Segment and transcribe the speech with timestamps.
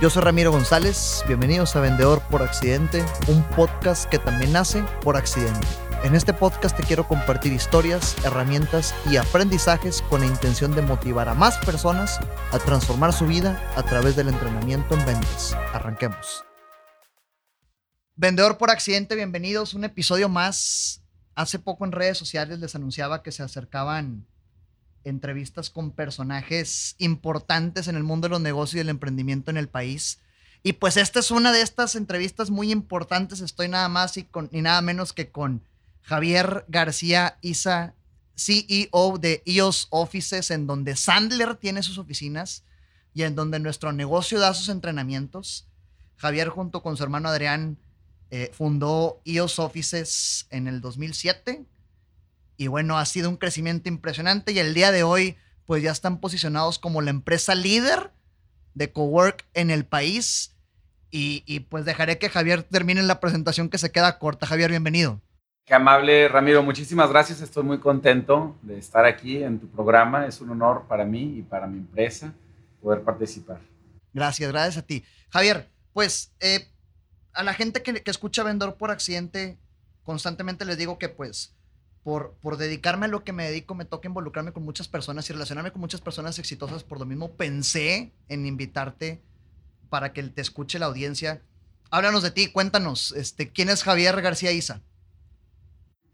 [0.00, 5.16] Yo soy Ramiro González, bienvenidos a Vendedor por Accidente, un podcast que también nace por
[5.16, 5.66] accidente.
[6.04, 11.28] En este podcast te quiero compartir historias, herramientas y aprendizajes con la intención de motivar
[11.28, 12.20] a más personas
[12.52, 15.54] a transformar su vida a través del entrenamiento en ventas.
[15.72, 16.44] Arranquemos.
[18.14, 19.74] Vendedor por accidente, bienvenidos.
[19.74, 21.02] Un episodio más.
[21.34, 24.28] Hace poco en redes sociales les anunciaba que se acercaban
[25.04, 29.68] entrevistas con personajes importantes en el mundo de los negocios y el emprendimiento en el
[29.68, 30.20] país.
[30.62, 33.40] Y pues esta es una de estas entrevistas muy importantes.
[33.40, 35.62] Estoy nada más y, con, y nada menos que con
[36.02, 37.94] Javier García Isa,
[38.36, 42.64] CEO de EOS Offices, en donde Sandler tiene sus oficinas
[43.14, 45.66] y en donde nuestro negocio da sus entrenamientos.
[46.16, 47.78] Javier junto con su hermano Adrián
[48.30, 51.64] eh, fundó EOS Offices en el 2007
[52.58, 56.18] y bueno, ha sido un crecimiento impresionante y el día de hoy pues ya están
[56.18, 58.10] posicionados como la empresa líder
[58.74, 60.54] de cowork en el país.
[61.10, 64.46] Y, pues dejaré que Javier termine la presentación que se queda corta.
[64.46, 65.22] Javier, bienvenido.
[65.64, 66.62] Qué amable, Ramiro.
[66.62, 67.40] Muchísimas gracias.
[67.40, 70.26] Estoy muy contento de estar aquí en tu programa.
[70.26, 72.34] Es un honor para mí y para mi empresa
[72.82, 73.60] poder participar.
[74.12, 75.02] Gracias, gracias a ti.
[75.30, 76.68] Javier, pues eh,
[77.32, 79.56] a la gente que, que escucha Vendedor por accidente,
[80.02, 81.54] constantemente les digo que pues
[82.08, 85.72] por, dedicarme a lo que me dedico, me toca involucrarme con muchas personas y relacionarme
[85.72, 86.82] con muchas personas exitosas.
[86.82, 89.20] Por lo mismo, pensé en invitarte
[89.90, 91.42] para que te escuche la audiencia.
[91.90, 94.80] Háblanos de ti, cuéntanos, este, ¿quién es Javier García Isa?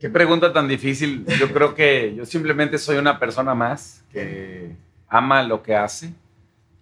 [0.00, 1.24] Qué pregunta tan difícil.
[1.38, 4.74] Yo creo que yo simplemente soy una persona más que
[5.06, 6.12] ama lo que hace.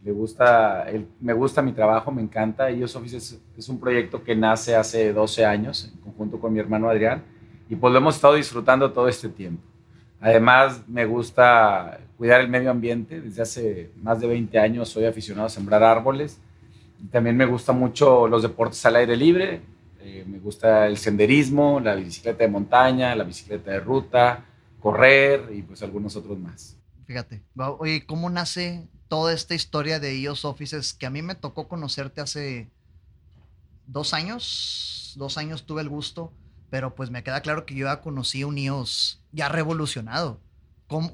[0.02, 0.86] Le gusta,
[1.20, 2.70] me gusta mi trabajo, me encanta.
[2.70, 6.60] Ellos Office es, es un proyecto que nace hace 12 años en conjunto con mi
[6.60, 7.22] hermano Adrián
[7.68, 9.62] y pues lo hemos estado disfrutando todo este tiempo.
[10.20, 13.20] Además, me gusta cuidar el medio ambiente.
[13.20, 16.38] Desde hace más de 20 años soy aficionado a sembrar árboles.
[17.10, 19.62] También me gusta mucho los deportes al aire libre.
[20.00, 24.44] Eh, me gusta el senderismo, la bicicleta de montaña, la bicicleta de ruta,
[24.80, 26.76] correr y pues algunos otros más.
[27.06, 31.66] Fíjate, oye, ¿cómo nace toda esta historia de IOS Offices que a mí me tocó
[31.66, 32.70] conocerte hace
[33.86, 35.14] dos años?
[35.16, 36.32] Dos años tuve el gusto
[36.72, 40.40] pero pues me queda claro que yo ya conocí un IOS ya revolucionado.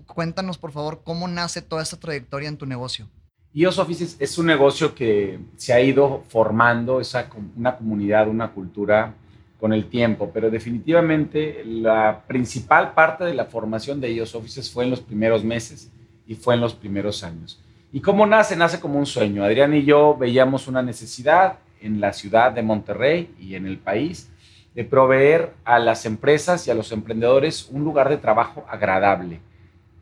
[0.06, 3.08] cuéntanos, por favor, cómo nace toda esta trayectoria en tu negocio.
[3.54, 7.12] IOS Offices es un negocio que se ha ido formando, es
[7.56, 9.14] una comunidad, una cultura
[9.58, 14.84] con el tiempo, pero definitivamente la principal parte de la formación de IOS Offices fue
[14.84, 15.90] en los primeros meses
[16.28, 17.60] y fue en los primeros años.
[17.92, 18.54] ¿Y cómo nace?
[18.54, 19.42] Nace como un sueño.
[19.42, 24.30] Adrián y yo veíamos una necesidad en la ciudad de Monterrey y en el país
[24.74, 29.40] de proveer a las empresas y a los emprendedores un lugar de trabajo agradable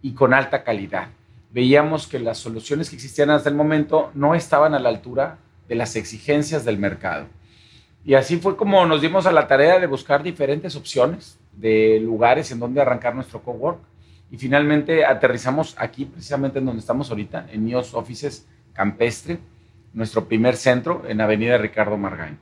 [0.03, 1.09] y con alta calidad.
[1.51, 5.39] Veíamos que las soluciones que existían hasta el momento no estaban a la altura
[5.69, 7.27] de las exigencias del mercado.
[8.05, 12.53] Y así fue como nos dimos a la tarea de buscar diferentes opciones de lugares
[12.53, 13.81] en donde arrancar nuestro cowork.
[14.31, 19.39] Y finalmente aterrizamos aquí, precisamente en donde estamos ahorita, en IOS Offices Campestre,
[19.93, 22.39] nuestro primer centro en Avenida Ricardo Margain.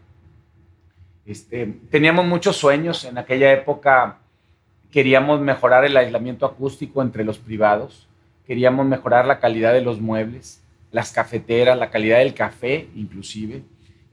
[1.27, 4.19] Este, teníamos muchos sueños en aquella época.
[4.91, 8.07] Queríamos mejorar el aislamiento acústico entre los privados,
[8.47, 13.63] queríamos mejorar la calidad de los muebles, las cafeteras, la calidad del café inclusive.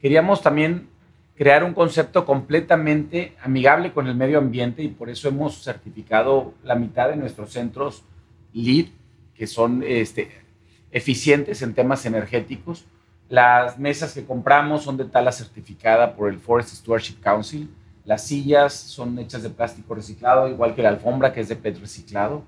[0.02, 0.90] Queríamos también
[1.36, 6.76] crear un concepto completamente amigable con el medio ambiente y por eso hemos certificado la
[6.76, 8.04] mitad de nuestros centros
[8.54, 8.88] LEED,
[9.36, 10.32] que son este,
[10.92, 12.86] eficientes en temas energéticos
[13.32, 17.74] las mesas que compramos son de tala certificada por el Forest Stewardship Council.
[18.04, 21.80] Las sillas son hechas de plástico reciclado, igual que la alfombra que es de PET
[21.80, 22.44] reciclado.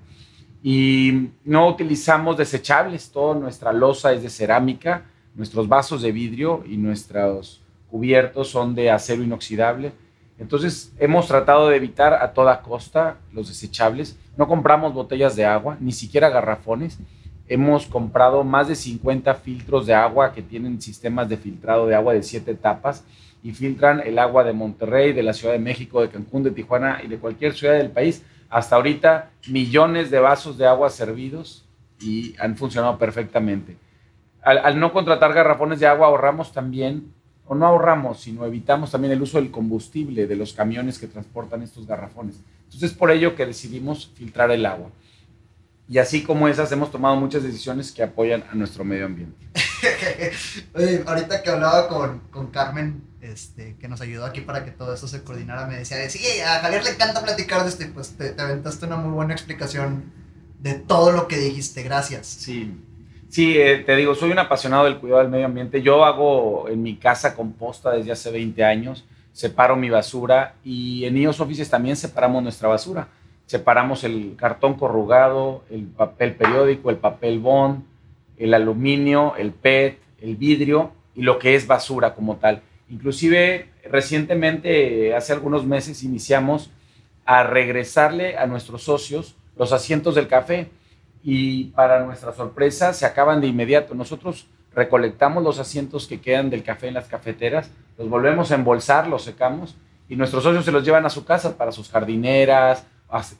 [0.62, 6.76] Y no utilizamos desechables, toda nuestra losa es de cerámica, nuestros vasos de vidrio y
[6.76, 9.92] nuestros cubiertos son de acero inoxidable.
[10.38, 14.18] Entonces hemos tratado de evitar a toda costa los desechables.
[14.36, 16.98] No compramos botellas de agua, ni siquiera garrafones
[17.46, 22.14] Hemos comprado más de 50 filtros de agua que tienen sistemas de filtrado de agua
[22.14, 23.04] de siete etapas
[23.42, 27.00] y filtran el agua de Monterrey, de la Ciudad de México, de Cancún, de Tijuana
[27.04, 28.24] y de cualquier ciudad del país.
[28.48, 31.66] Hasta ahorita millones de vasos de agua servidos
[32.00, 33.76] y han funcionado perfectamente.
[34.42, 37.12] Al, no contratar garrafones de agua ahorramos también,
[37.46, 41.62] o no ahorramos, sino evitamos también el uso del combustible de los camiones que transportan
[41.62, 42.40] estos garrafones.
[42.64, 44.88] Entonces es por ello que decidimos filtrar el agua.
[45.88, 49.36] Y así como esas, hemos tomado muchas decisiones que apoyan a nuestro medio ambiente.
[50.74, 54.94] Oye, ahorita que hablaba con, con Carmen, este, que nos ayudó aquí para que todo
[54.94, 58.30] esto se coordinara, me decía, sí, a Javier le encanta platicar de esto, pues te,
[58.30, 60.12] te, aventaste una muy buena explicación
[60.60, 62.26] de todo lo que dijiste, gracias.
[62.26, 62.74] Sí,
[63.34, 65.82] Sí, eh, te digo, soy un apasionado del cuidado del medio ambiente.
[65.82, 71.16] Yo hago en mi casa composta desde hace 20 años, separo mi basura y en
[71.16, 73.08] IOS Offices también separamos nuestra basura.
[73.46, 77.84] Separamos el cartón corrugado, el papel periódico, el papel bond,
[78.38, 82.62] el aluminio, el PET, el vidrio y lo que es basura como tal.
[82.88, 86.70] Inclusive recientemente, hace algunos meses, iniciamos
[87.24, 90.68] a regresarle a nuestros socios los asientos del café
[91.22, 93.94] y para nuestra sorpresa se acaban de inmediato.
[93.94, 99.06] Nosotros recolectamos los asientos que quedan del café en las cafeteras, los volvemos a embolsar,
[99.06, 99.76] los secamos
[100.08, 102.86] y nuestros socios se los llevan a su casa para sus jardineras,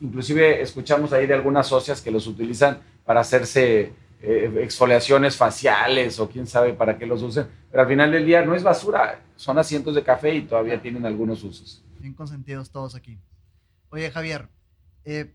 [0.01, 6.29] inclusive escuchamos ahí de algunas socias que los utilizan para hacerse eh, exfoliaciones faciales o
[6.29, 9.59] quién sabe para qué los usen, pero al final del día no es basura, son
[9.59, 11.83] asientos de café y todavía tienen algunos usos.
[12.01, 13.19] Bien consentidos todos aquí.
[13.91, 14.49] Oye, Javier,
[15.05, 15.35] eh,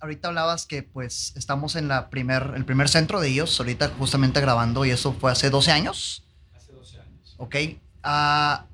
[0.00, 4.40] ahorita hablabas que pues estamos en la primer, el primer centro de ellos, ahorita justamente
[4.40, 6.24] grabando, y eso fue hace 12 años.
[6.54, 7.34] Hace 12 años.
[7.38, 7.56] Ok.
[8.04, 8.64] Uh,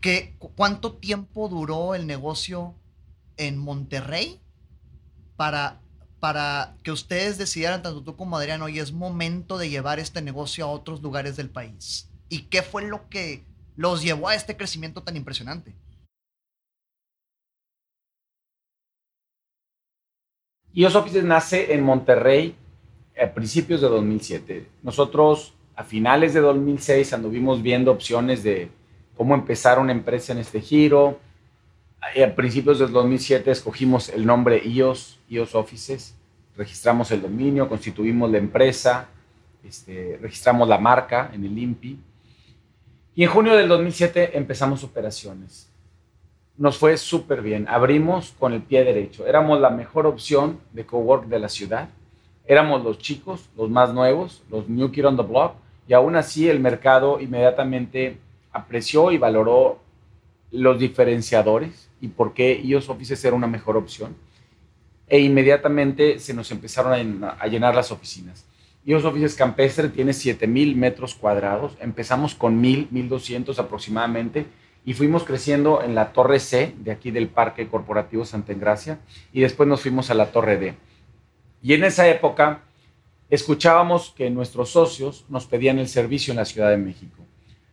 [0.00, 2.74] ¿qué, ¿Cuánto tiempo duró el negocio
[3.38, 4.40] en Monterrey
[5.36, 5.80] para
[6.20, 10.64] para que ustedes decidieran, tanto tú como Adrián, hoy es momento de llevar este negocio
[10.64, 12.10] a otros lugares del país?
[12.28, 13.44] ¿Y qué fue lo que
[13.76, 15.74] los llevó a este crecimiento tan impresionante?
[20.74, 22.54] IOS Offices nace en Monterrey
[23.20, 24.68] a principios de 2007.
[24.82, 28.70] Nosotros a finales de 2006 anduvimos viendo opciones de
[29.16, 31.18] cómo empezar una empresa en este giro
[32.00, 36.14] a principios del 2007 escogimos el nombre IOS, IOS Offices,
[36.56, 39.08] registramos el dominio, constituimos la empresa,
[39.64, 41.98] este, registramos la marca en el INPI
[43.14, 45.68] y en junio del 2007 empezamos operaciones.
[46.56, 51.26] Nos fue súper bien, abrimos con el pie derecho, éramos la mejor opción de cowork
[51.26, 51.88] de la ciudad,
[52.46, 55.54] éramos los chicos, los más nuevos, los new kid on the block
[55.86, 58.18] y aún así el mercado inmediatamente
[58.52, 59.80] apreció y valoró
[60.50, 64.16] los diferenciadores y por qué IOS Offices era una mejor opción.
[65.08, 68.44] E inmediatamente se nos empezaron a, llenar las oficinas.
[68.84, 71.76] IOS Offices Campestre tiene 7.000 metros cuadrados.
[71.80, 74.46] Empezamos con 1.000, 1.200 aproximadamente
[74.84, 79.00] y fuimos creciendo en la Torre C de aquí del Parque Corporativo Santa Engracia
[79.32, 80.74] y después nos fuimos a la Torre D.
[81.62, 82.62] Y en esa época
[83.30, 87.24] escuchábamos que nuestros socios nos pedían el servicio en la Ciudad de México.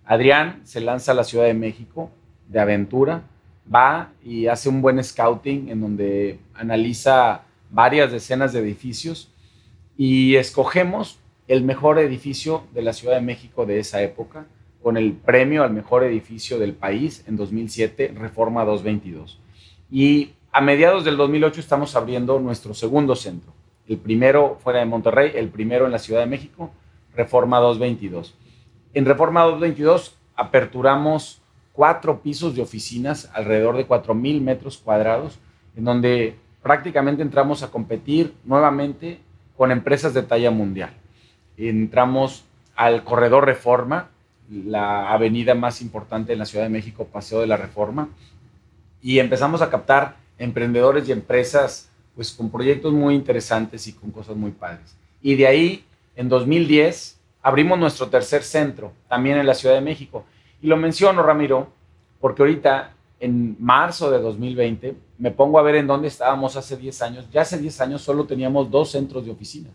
[0.05, 2.11] Adrián se lanza a la Ciudad de México
[2.47, 3.23] de aventura
[3.73, 9.31] va y hace un buen scouting en donde analiza varias decenas de edificios
[9.97, 14.45] y escogemos el mejor edificio de la Ciudad de México de esa época
[14.81, 19.39] con el premio al mejor edificio del país en 2007, Reforma 222.
[19.89, 23.51] Y a mediados del 2008 estamos abriendo nuestro segundo centro.
[23.87, 26.71] El primero fuera de Monterrey, el primero en la Ciudad de México,
[27.15, 28.35] Reforma 222.
[28.93, 31.41] En Reforma 222 aperturamos
[31.75, 35.37] cuatro pisos de oficinas, alrededor de 4.000 metros cuadrados,
[35.75, 39.19] en donde prácticamente entramos a competir nuevamente
[39.57, 40.93] con empresas de talla mundial.
[41.57, 42.45] Entramos
[42.75, 44.09] al Corredor Reforma,
[44.49, 48.09] la avenida más importante en la Ciudad de México, Paseo de la Reforma,
[49.01, 54.35] y empezamos a captar emprendedores y empresas pues con proyectos muy interesantes y con cosas
[54.35, 54.95] muy padres.
[55.21, 55.85] Y de ahí,
[56.15, 60.25] en 2010, abrimos nuestro tercer centro, también en la Ciudad de México,
[60.65, 61.71] y lo menciono, Ramiro,
[62.19, 67.01] porque ahorita, en marzo de 2020, me pongo a ver en dónde estábamos hace 10
[67.03, 67.29] años.
[67.29, 69.73] Ya hace 10 años solo teníamos dos centros de oficinas,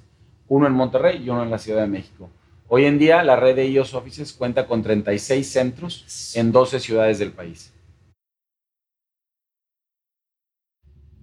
[0.48, 2.28] uno en Monterrey y uno en la Ciudad de México.
[2.66, 7.20] Hoy en día, la red de IOS Offices cuenta con 36 centros en 12 ciudades
[7.20, 7.72] del país.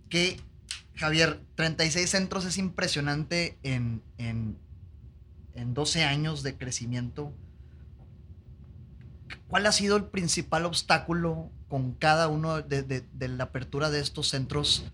[0.08, 0.38] Que,
[0.96, 4.58] Javier, 36 centros es impresionante en, en,
[5.56, 7.34] en 12 años de crecimiento
[9.48, 14.92] ¿Cuál ha sido el principal obstáculo con cada uno de, la apertura de estos centros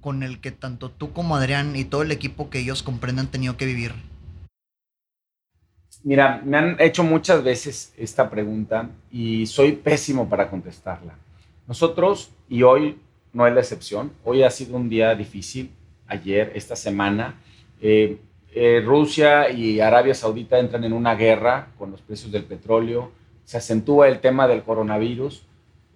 [0.00, 3.30] con el que tanto tú como Adrián y todo el equipo que ellos comprenden han
[3.30, 3.92] tenido que vivir?
[6.04, 11.14] Mira, me han hecho muchas veces esta pregunta y soy pésimo para contestarla.
[11.66, 12.98] Nosotros, y hoy
[13.32, 15.70] no es la excepción, hoy ha sido un día difícil,
[16.06, 17.34] ayer, esta semana,
[17.80, 18.18] eh,
[18.54, 23.10] eh, Rusia y Arabia Saudita entran en una guerra con los precios del petróleo,
[23.46, 25.46] se acentúa el tema del coronavirus.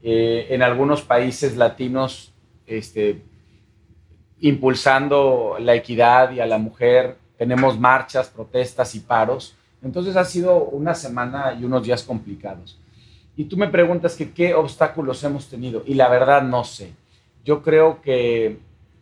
[0.03, 2.33] Eh, en algunos países latinos,
[2.67, 3.23] este,
[4.39, 9.57] impulsando la equidad y a la mujer, tenemos marchas, protestas y paros.
[9.83, 12.79] Entonces ha sido una semana y unos días complicados.
[13.37, 15.83] Y tú me preguntas que qué obstáculos hemos tenido.
[15.85, 16.93] Y la verdad no sé.
[17.45, 18.59] Yo creo que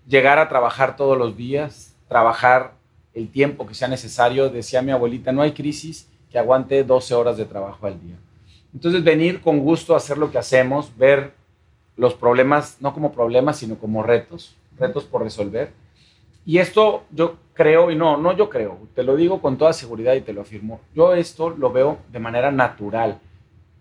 [0.09, 2.73] llegar a trabajar todos los días, trabajar
[3.13, 4.49] el tiempo que sea necesario.
[4.49, 8.17] Decía mi abuelita, no hay crisis que aguante 12 horas de trabajo al día.
[8.75, 11.33] Entonces, venir con gusto a hacer lo que hacemos, ver
[11.97, 15.73] los problemas, no como problemas, sino como retos, retos por resolver.
[16.47, 20.15] Y esto yo creo, y no, no yo creo, te lo digo con toda seguridad
[20.15, 23.21] y te lo afirmo, yo esto lo veo de manera natural,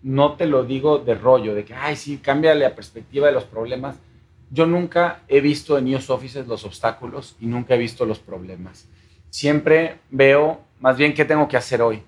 [0.02, 3.44] no te lo digo de rollo, de que, ay, sí, cambia la perspectiva de los
[3.44, 3.96] problemas.
[4.50, 8.88] Yo nunca he visto en News Offices los obstáculos y nunca he visto los problemas.
[9.30, 12.02] Siempre veo más bien qué tengo que hacer hoy.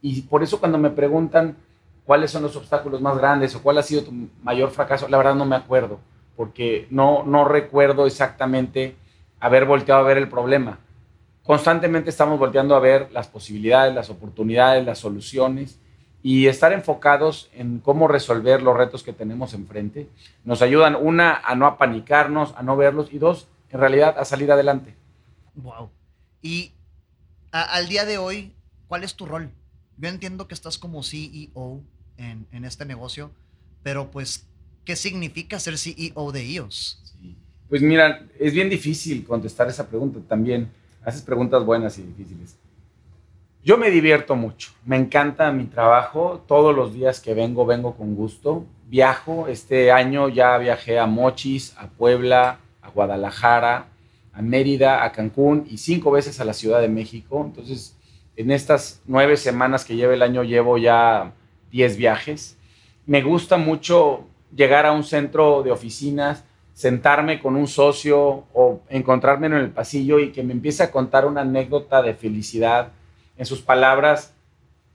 [0.00, 1.56] Y por eso cuando me preguntan
[2.04, 5.34] cuáles son los obstáculos más grandes o cuál ha sido tu mayor fracaso, la verdad
[5.34, 6.00] no me acuerdo,
[6.36, 8.96] porque no, no recuerdo exactamente
[9.40, 10.78] haber volteado a ver el problema.
[11.42, 15.80] Constantemente estamos volteando a ver las posibilidades, las oportunidades, las soluciones
[16.22, 20.08] y estar enfocados en cómo resolver los retos que tenemos enfrente.
[20.44, 24.52] Nos ayudan, una, a no apanicarnos, a no verlos y dos, en realidad, a salir
[24.52, 24.94] adelante.
[25.56, 25.90] Wow.
[26.40, 26.72] Y
[27.50, 28.52] al día de hoy,
[28.86, 29.50] ¿cuál es tu rol?
[30.02, 31.80] Yo entiendo que estás como CEO
[32.16, 33.30] en, este negocio,
[33.84, 34.48] pero pues,
[34.84, 37.00] ¿qué significa ser CEO de ellos?
[37.68, 40.68] Pues mira, es bien difícil contestar esa pregunta también.
[41.04, 42.56] Haces preguntas buenas y difíciles.
[43.62, 48.16] Yo me divierto mucho, me encanta mi trabajo, todos los días que vengo, vengo con
[48.16, 48.66] gusto.
[48.88, 53.86] Viajo, este año ya viajé a Mochis, a Puebla, a Guadalajara,
[54.32, 57.44] a Mérida, a Cancún y cinco veces a la Ciudad de México.
[57.46, 57.94] Entonces,
[58.36, 61.32] en estas nueve semanas que lleva el año, llevo ya
[61.70, 62.56] diez viajes.
[63.06, 64.24] Me gusta mucho
[64.54, 70.18] llegar a un centro de oficinas, sentarme con un socio o encontrarme en el pasillo
[70.18, 72.92] y que me empiece a contar una anécdota de felicidad
[73.36, 74.34] en sus palabras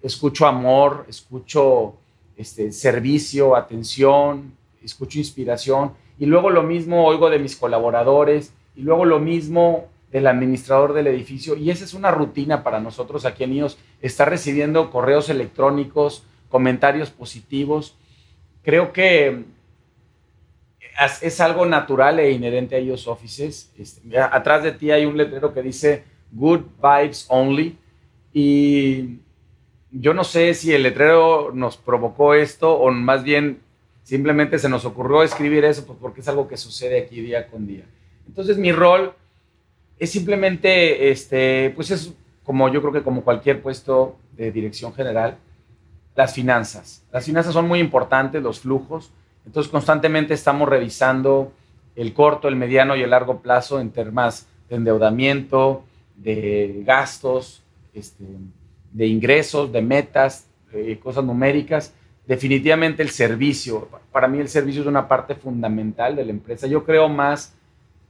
[0.01, 1.95] escucho amor, escucho
[2.35, 4.53] este, servicio, atención,
[4.83, 5.93] escucho inspiración.
[6.19, 11.07] Y luego lo mismo oigo de mis colaboradores y luego lo mismo del administrador del
[11.07, 11.55] edificio.
[11.55, 17.09] Y esa es una rutina para nosotros aquí en IOS, estar recibiendo correos electrónicos, comentarios
[17.09, 17.97] positivos.
[18.63, 19.45] Creo que
[21.21, 23.71] es algo natural e inherente a IOS Offices.
[23.77, 27.77] Este, atrás de ti hay un letrero que dice Good Vibes Only
[28.33, 29.19] y
[29.91, 33.61] yo no sé si el letrero nos provocó esto o más bien
[34.03, 37.67] simplemente se nos ocurrió escribir eso pues, porque es algo que sucede aquí día con
[37.67, 37.85] día.
[38.27, 39.13] Entonces mi rol
[39.99, 42.13] es simplemente, este, pues es
[42.43, 45.37] como yo creo que como cualquier puesto de dirección general,
[46.15, 47.03] las finanzas.
[47.11, 49.11] Las finanzas son muy importantes, los flujos.
[49.45, 51.51] Entonces constantemente estamos revisando
[51.95, 55.83] el corto, el mediano y el largo plazo en temas de endeudamiento,
[56.15, 57.63] de gastos,
[57.93, 58.23] este,
[58.91, 60.47] de ingresos, de metas,
[61.01, 61.93] cosas numéricas.
[62.25, 66.67] Definitivamente el servicio, para mí el servicio es una parte fundamental de la empresa.
[66.67, 67.53] Yo creo más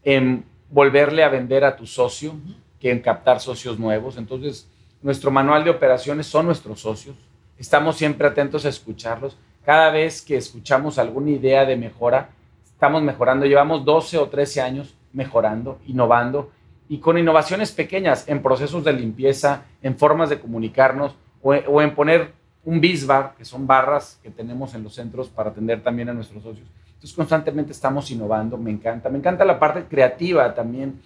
[0.03, 2.35] en volverle a vender a tu socio
[2.79, 4.17] que en captar socios nuevos.
[4.17, 4.69] Entonces,
[5.01, 7.15] nuestro manual de operaciones son nuestros socios.
[7.57, 9.37] Estamos siempre atentos a escucharlos.
[9.65, 12.29] Cada vez que escuchamos alguna idea de mejora,
[12.65, 13.45] estamos mejorando.
[13.45, 16.51] Llevamos 12 o 13 años mejorando, innovando
[16.89, 22.33] y con innovaciones pequeñas en procesos de limpieza, en formas de comunicarnos o, en poner
[22.63, 26.43] un bisbar, que son barras que tenemos en los centros para atender también a nuestros
[26.43, 26.67] socios.
[26.97, 29.07] Entonces constantemente estamos innovando, me encanta.
[29.09, 30.99] Me encanta la parte creativa también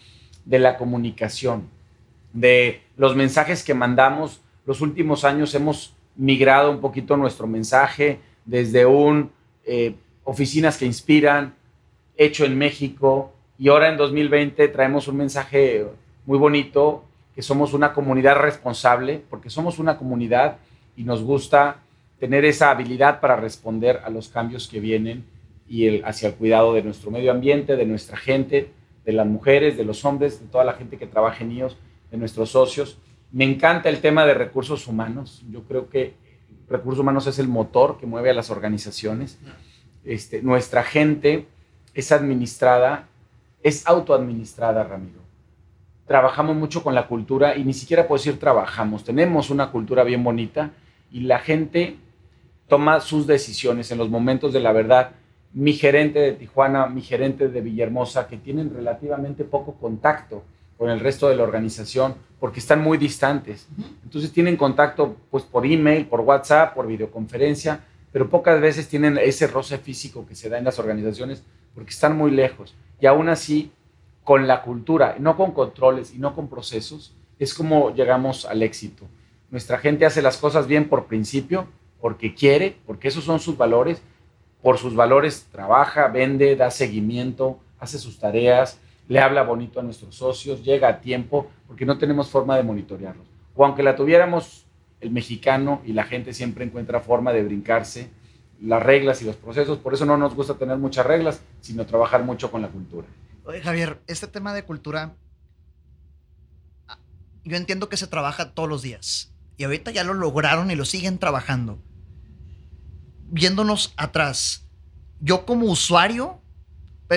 [0.45, 1.67] de la comunicación,
[2.31, 4.39] de los mensajes que mandamos.
[4.65, 9.31] Los últimos años hemos migrado un poquito nuestro mensaje desde un
[9.65, 11.55] eh, oficinas que inspiran,
[12.15, 15.85] hecho en México, y ahora en 2020 traemos un mensaje
[16.25, 17.03] muy bonito,
[17.35, 20.57] que somos una comunidad responsable, porque somos una comunidad
[20.95, 21.77] y nos gusta
[22.17, 25.25] tener esa habilidad para responder a los cambios que vienen
[25.71, 28.71] y el, hacia el cuidado de nuestro medio ambiente, de nuestra gente,
[29.05, 31.77] de las mujeres, de los hombres, de toda la gente que trabaja en ellos,
[32.11, 32.97] de nuestros socios.
[33.31, 35.43] Me encanta el tema de recursos humanos.
[35.49, 36.13] Yo creo que
[36.67, 39.39] recursos humanos es el motor que mueve a las organizaciones.
[40.03, 41.45] Este, nuestra gente
[41.93, 43.07] es administrada
[43.63, 45.19] es autoadministrada, Ramiro.
[46.07, 50.23] Trabajamos mucho con la cultura y ni siquiera puedo decir trabajamos, tenemos una cultura bien
[50.23, 50.71] bonita
[51.11, 51.97] y la gente
[52.67, 55.11] toma sus decisiones en los momentos de la verdad.
[55.53, 60.43] Mi gerente de Tijuana, mi gerente de Villahermosa, que tienen relativamente poco contacto
[60.77, 63.67] con el resto de la organización porque están muy distantes.
[64.03, 67.81] Entonces tienen contacto pues por email, por WhatsApp, por videoconferencia,
[68.11, 71.43] pero pocas veces tienen ese roce físico que se da en las organizaciones
[71.75, 72.75] porque están muy lejos.
[72.99, 73.71] Y aún así,
[74.23, 79.07] con la cultura, no con controles y no con procesos, es como llegamos al éxito.
[79.49, 81.67] Nuestra gente hace las cosas bien por principio,
[81.99, 84.01] porque quiere, porque esos son sus valores.
[84.61, 90.15] Por sus valores trabaja, vende, da seguimiento, hace sus tareas, le habla bonito a nuestros
[90.15, 93.27] socios, llega a tiempo, porque no tenemos forma de monitorearlos.
[93.55, 94.65] O aunque la tuviéramos,
[95.01, 98.09] el mexicano y la gente siempre encuentra forma de brincarse
[98.61, 99.79] las reglas y los procesos.
[99.79, 103.07] Por eso no nos gusta tener muchas reglas, sino trabajar mucho con la cultura.
[103.43, 105.15] Oye, Javier, este tema de cultura,
[106.87, 106.97] ah,
[107.43, 109.33] yo entiendo que se trabaja todos los días.
[109.57, 111.79] Y ahorita ya lo lograron y lo siguen trabajando.
[113.31, 114.67] Viéndonos atrás,
[115.19, 116.41] yo como usuario,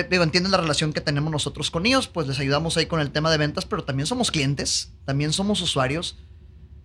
[0.09, 3.11] digo, entienden la relación que tenemos nosotros con ellos, pues les ayudamos ahí con el
[3.11, 6.17] tema de ventas, pero también somos clientes, también somos usuarios.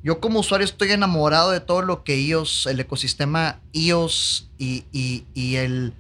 [0.03, 5.57] Yo como usuario estoy enamorado de todo lo que iOS, el ecosistema iOS y, y,
[5.57, 5.95] el,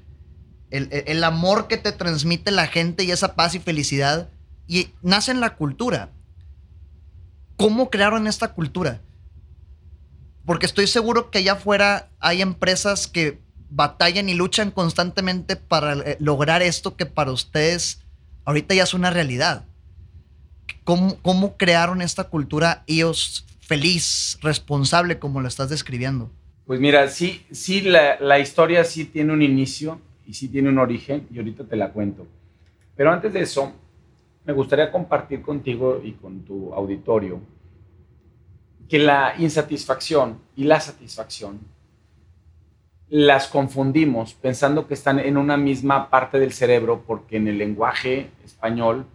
[0.71, 4.31] el, el, amor que te transmite la gente y esa paz y felicidad.
[4.67, 6.11] Y nace en la cultura.
[7.57, 9.03] ¿Cómo crearon esta cultura?
[10.51, 13.39] Porque estoy seguro que allá afuera hay empresas que
[13.69, 18.03] batallan y luchan constantemente para eh, lograr esto que para ustedes
[18.45, 19.65] ahorita ya es una realidad.
[20.83, 26.33] ¿Cómo, cómo crearon esta cultura iOS feliz, responsable, como lo estás describiendo?
[26.67, 30.79] Pues mira, sí, sí, la, la, historia sí tiene un inicio y sí tiene un
[30.79, 32.27] origen y ahorita te la cuento.
[32.97, 33.73] Pero antes de eso,
[34.45, 37.41] me gustaría compartir contigo y con tu auditorio
[38.91, 41.61] que la insatisfacción y la satisfacción
[43.09, 48.31] las confundimos pensando que están en una misma parte del cerebro porque en el lenguaje
[48.45, 49.07] español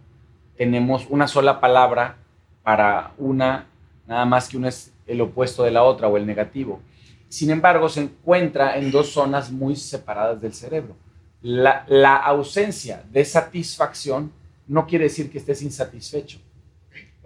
[0.56, 2.16] tenemos una sola palabra
[2.62, 3.66] para una
[4.06, 6.80] nada más que uno es el opuesto de la otra o el negativo.
[7.28, 10.96] Sin embargo, se encuentra en dos zonas muy separadas del cerebro.
[11.42, 14.32] La, ausencia de satisfacción
[14.66, 16.38] no quiere decir que estés insatisfecho.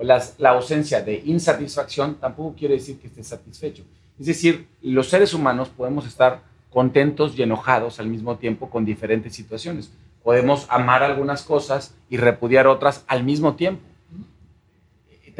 [0.00, 3.85] La ausencia de insatisfacción tampoco quiere decir que estés satisfecho.
[4.19, 9.35] Es decir, los seres humanos podemos estar contentos y enojados al mismo tiempo con diferentes
[9.35, 9.90] situaciones.
[10.23, 13.83] Podemos amar algunas cosas y repudiar otras al mismo tiempo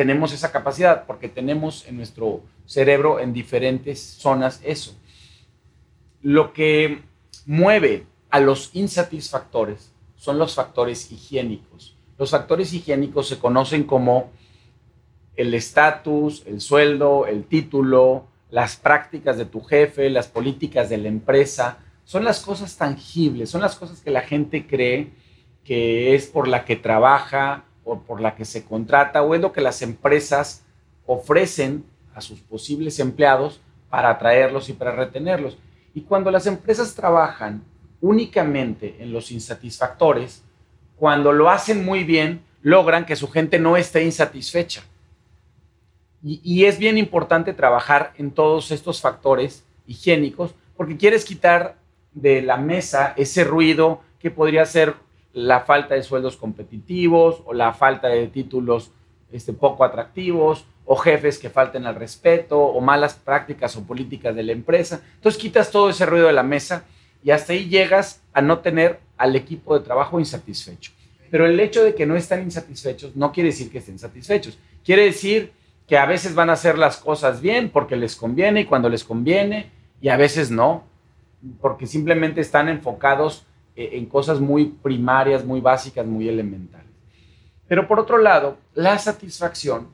[0.01, 4.95] tenemos esa capacidad porque tenemos en nuestro cerebro en diferentes zonas eso.
[6.23, 7.03] Lo que
[7.45, 11.97] mueve a los insatisfactores son los factores higiénicos.
[12.19, 14.31] Los factores higiénicos se conocen como
[15.41, 21.09] el estatus, el sueldo, el título, las prácticas de tu jefe, las políticas de la
[21.09, 21.79] empresa.
[22.05, 25.11] Son las cosas tangibles, son las cosas que la gente cree
[25.65, 27.65] que es por la que trabaja
[27.99, 30.63] por la que se contrata o es lo que las empresas
[31.07, 35.59] ofrecen a sus posibles empleados para atraerlos y para retenerlos.
[35.95, 37.65] Y cuando las empresas trabajan
[38.01, 40.43] únicamente en los insatisfactores,
[40.97, 44.83] cuando lo hacen muy bien, logran que su gente no esté insatisfecha.
[46.23, 51.77] Y, es bien importante trabajar en todos estos factores higiénicos porque quieres quitar
[52.13, 54.97] de la mesa ese ruido que podría ser
[55.33, 58.91] la falta de sueldos competitivos o la falta de títulos
[59.33, 64.43] este, poco atractivos o jefes que falten al respeto o malas prácticas o políticas de
[64.43, 65.01] la empresa.
[65.15, 66.85] Entonces quitas todo ese ruido de la mesa
[67.23, 70.93] y hasta ahí llegas a no tener al equipo de trabajo insatisfecho.
[71.31, 74.59] Pero el hecho de que no están insatisfechos no quiere decir que estén satisfechos.
[74.85, 75.53] Quiere decir
[75.91, 79.03] que a veces van a hacer las cosas bien porque les conviene y cuando les
[79.03, 80.85] conviene y a veces no,
[81.61, 86.87] porque simplemente están enfocados eh, en cosas muy primarias, muy básicas, muy elementales.
[87.67, 89.89] Pero por otro lado, la satisfacción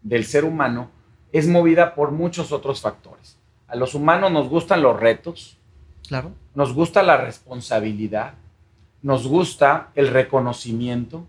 [0.00, 0.92] del ser humano
[1.32, 3.36] es movida por muchos otros factores.
[3.66, 5.58] A los humanos nos gustan los retos,
[6.06, 6.30] claro.
[6.54, 8.34] nos gusta la responsabilidad,
[9.02, 11.26] nos gusta el reconocimiento.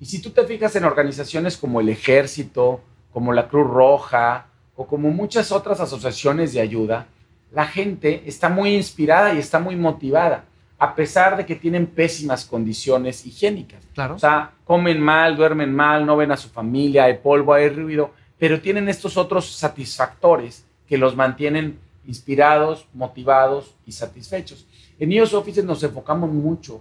[0.00, 2.80] Y si tú te fijas en organizaciones como el Ejército,
[3.12, 4.46] como la Cruz Roja
[4.76, 7.06] o como muchas otras asociaciones de ayuda,
[7.52, 10.44] la gente está muy inspirada y está muy motivada
[10.80, 13.84] a pesar de que tienen pésimas condiciones higiénicas.
[13.94, 14.14] Claro.
[14.14, 18.12] O sea, comen mal, duermen mal, no ven a su familia, hay polvo, hay ruido,
[18.38, 24.66] pero tienen estos otros satisfactores que los mantienen inspirados, motivados y satisfechos.
[24.98, 26.80] En iOS Office nos enfocamos mucho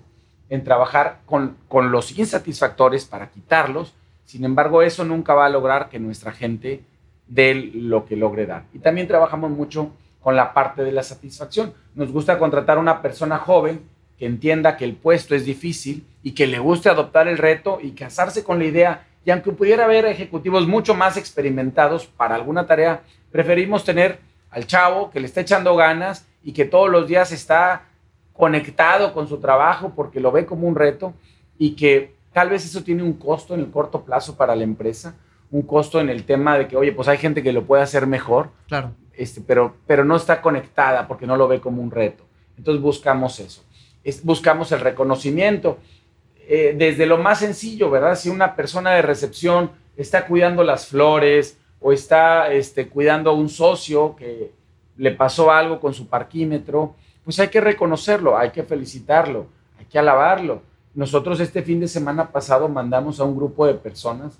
[0.50, 3.94] en trabajar con, con los insatisfactores para quitarlos.
[4.30, 6.84] Sin embargo, eso nunca va a lograr que nuestra gente
[7.26, 8.65] dé lo que logre dar.
[8.76, 9.89] Y también trabajamos mucho
[10.22, 11.74] con la parte de la satisfacción.
[11.96, 13.82] Nos gusta contratar a una persona joven
[14.20, 17.94] que entienda que el puesto es difícil y que le guste adoptar el reto y
[17.94, 19.08] casarse con la idea.
[19.26, 24.20] Y aunque pudiera haber ejecutivos mucho más experimentados para alguna tarea, preferimos tener
[24.52, 27.86] al chavo que le está echando ganas y que todos los días está
[28.34, 31.15] conectado con su trabajo porque lo ve como un reto
[31.58, 35.13] y que tal vez eso tiene un costo en el corto plazo para la empresa,
[35.52, 38.08] un costo en el tema de que, oye, pues hay gente que lo puede hacer
[38.08, 38.52] mejor.
[38.69, 38.91] Claro.
[39.12, 42.23] Este, pero, pero no está conectada porque no lo ve como un reto.
[42.58, 43.65] Entonces buscamos eso.
[44.23, 45.80] buscamos el reconocimiento.
[46.47, 48.15] eh, desde lo más sencillo, ¿verdad?
[48.15, 53.49] Si una persona de recepción está cuidando las flores o está este, cuidando a un
[53.49, 54.54] socio que
[54.95, 59.47] le pasó algo con su parquímetro, pues hay que reconocerlo, hay que felicitarlo,
[59.78, 60.69] hay que alabarlo.
[60.93, 64.39] Nosotros este fin de semana pasado mandamos a un grupo de personas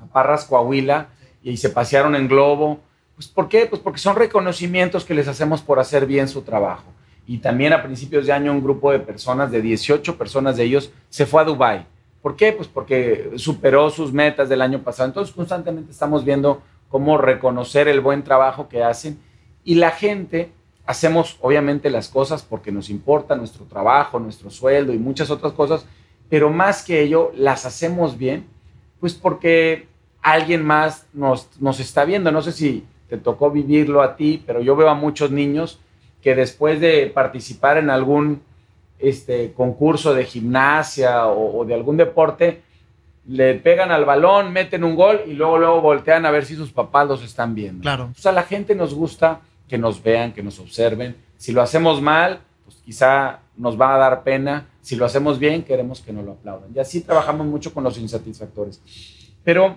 [0.00, 1.08] a Parras, Coahuila,
[1.42, 2.80] y se pasearon en globo.
[3.16, 3.66] Pues, ¿Por qué?
[3.66, 6.84] Pues porque son reconocimientos que les hacemos por hacer bien su trabajo.
[7.26, 10.90] Y también a principios de año un grupo de personas, de 18 personas de ellos,
[11.08, 11.86] se fue a Dubái.
[12.22, 12.52] ¿Por qué?
[12.52, 15.08] Pues porque superó sus metas del año pasado.
[15.08, 19.18] Entonces constantemente estamos viendo cómo reconocer el buen trabajo que hacen.
[19.64, 20.52] Y la gente,
[20.86, 25.86] hacemos obviamente las cosas porque nos importa nuestro trabajo, nuestro sueldo y muchas otras cosas,
[26.28, 28.46] pero más que ello, las hacemos bien,
[29.00, 29.86] pues porque
[30.22, 32.32] alguien más nos, nos está viendo.
[32.32, 35.78] No sé si te tocó vivirlo a ti, pero yo veo a muchos niños
[36.22, 38.42] que después de participar en algún
[38.98, 42.62] este, concurso de gimnasia o, de algún deporte,
[43.26, 46.72] le pegan al balón, meten un gol y luego, luego voltean a ver si sus
[46.72, 47.82] papás los están viendo.
[47.82, 48.10] Claro.
[48.16, 51.16] O sea, la gente nos gusta que nos vean, que nos observen.
[51.36, 54.68] Si lo hacemos mal, pues quizá nos va a dar pena.
[54.80, 56.70] Si lo hacemos bien, queremos que nos lo aplaudan.
[56.74, 58.80] Y así trabajamos mucho con los insatisfactores.
[59.42, 59.76] Pero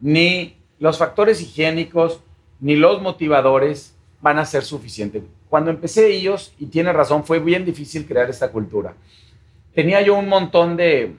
[0.00, 2.20] ni los factores higiénicos,
[2.60, 5.22] ni los motivadores van a ser suficientes.
[5.48, 8.94] Cuando empecé ellos, y tiene razón, fue bien difícil crear esta cultura.
[9.74, 11.16] Tenía yo un montón de,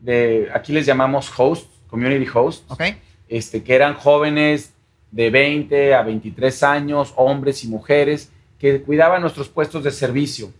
[0.00, 2.96] de aquí les llamamos hosts, community hosts, okay.
[3.28, 4.72] este, que eran jóvenes
[5.16, 10.52] de 20 a 23 años, hombres y mujeres, que cuidaban nuestros puestos de servicio.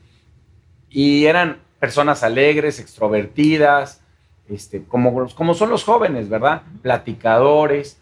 [0.88, 4.00] Y eran personas alegres, extrovertidas,
[4.48, 6.62] este, como, como son los jóvenes, ¿verdad?
[6.80, 7.98] Platicadores,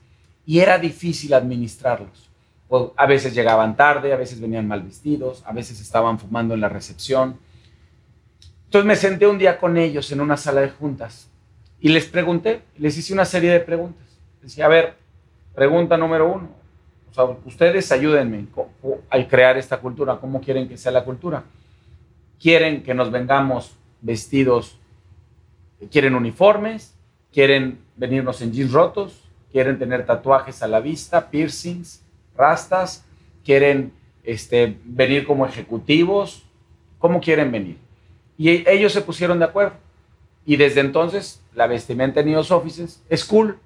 [0.47, 2.31] y era difícil administrarlos.
[2.69, 6.61] Pues, a veces llegaban tarde, a veces venían mal vestidos, a veces estaban fumando en
[6.61, 7.37] la recepción.
[8.67, 11.29] Entonces me senté un día con ellos en una sala de juntas
[11.81, 14.07] y les pregunté, les hice una serie de preguntas.
[14.41, 15.04] Decía, a ver,
[15.55, 16.49] pregunta número uno,
[17.11, 18.47] o sea, ustedes ayúdenme
[19.11, 21.45] a crear esta cultura, ¿cómo quieren que sea la cultura?
[22.41, 24.79] ¿Quieren que nos vengamos vestidos
[25.91, 26.95] quieren uniformes,
[27.33, 32.03] quieren venirnos en jeans rotos, quieren tener tatuajes a la vista, piercings,
[32.37, 33.05] rastas,
[33.45, 33.93] quieren
[34.25, 36.43] este, venir como ejecutivos,
[36.99, 37.79] ¿cómo quieren venir?
[38.37, 39.75] Y ellos se pusieron de acuerdo.
[40.47, 43.59] Y desde entonces la vestimenta en Neos Offices es cool.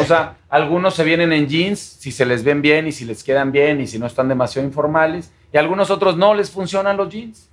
[0.00, 3.22] O sea, algunos se vienen en jeans si se les ven bien y si les
[3.22, 5.30] quedan bien y si no están demasiado informales.
[5.52, 7.48] Y algunos otros no les funcionan los jeans.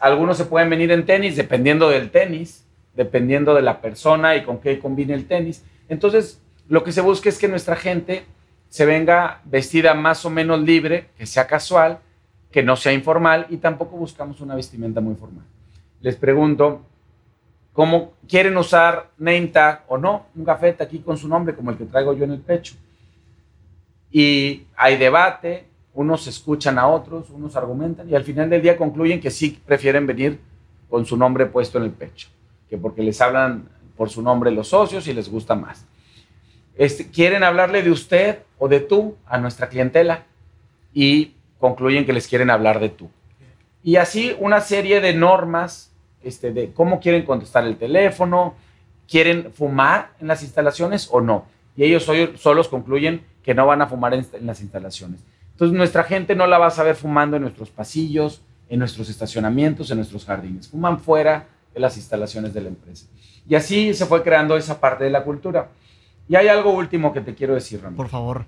[0.00, 2.64] Algunos se pueden venir en tenis dependiendo del tenis
[2.98, 5.64] dependiendo de la persona y con qué combine el tenis.
[5.88, 8.24] Entonces, lo que se busca es que nuestra gente
[8.68, 12.00] se venga vestida más o menos libre, que sea casual,
[12.50, 15.44] que no sea informal y tampoco buscamos una vestimenta muy formal.
[16.00, 16.82] Les pregunto,
[17.78, 20.26] ¿cómo quieren usar name tag o no?
[20.34, 22.74] Un gafete aquí con su nombre como el que traigo yo en el pecho.
[24.10, 25.64] Y hay debate,
[25.94, 30.08] unos escuchan a otros, unos argumentan y al final del día concluyen que sí prefieren
[30.08, 30.40] venir
[30.90, 32.26] con su nombre puesto en el pecho
[32.68, 35.86] que porque les hablan por su nombre los socios y les gusta más.
[36.74, 40.24] Este, quieren hablarle de usted o de tú a nuestra clientela
[40.92, 43.08] y concluyen que les quieren hablar de tú.
[43.84, 45.87] Y así una serie de normas
[46.22, 48.54] este, de cómo quieren contestar el teléfono,
[49.08, 51.46] quieren fumar en las instalaciones o no.
[51.76, 55.20] Y ellos solos concluyen que no van a fumar en, en las instalaciones.
[55.52, 59.90] Entonces nuestra gente no la va a saber fumando en nuestros pasillos, en nuestros estacionamientos,
[59.90, 60.68] en nuestros jardines.
[60.68, 61.46] Fuman fuera
[61.78, 63.06] las instalaciones de la empresa.
[63.48, 65.68] Y así se fue creando esa parte de la cultura.
[66.28, 67.96] Y hay algo último que te quiero decir, Ramiro.
[67.96, 68.44] Por favor.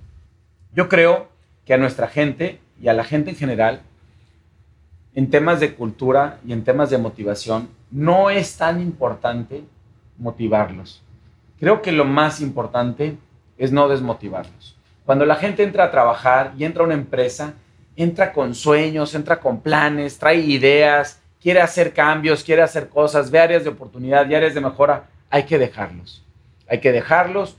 [0.75, 1.29] Yo creo
[1.65, 3.83] que a nuestra gente y a la gente en general,
[5.15, 9.65] en temas de cultura y en temas de motivación, no es tan importante
[10.19, 11.03] motivarlos.
[11.59, 13.17] Creo que lo más importante
[13.59, 14.77] es no desmotivarlos.
[15.05, 17.55] Cuando la gente entra a trabajar y entra a una empresa,
[17.97, 23.41] entra con sueños, entra con planes, trae ideas, quiere hacer cambios, quiere hacer cosas, ve
[23.41, 26.25] áreas de oportunidad y áreas de mejora, hay que dejarlos.
[26.69, 27.57] Hay que dejarlos,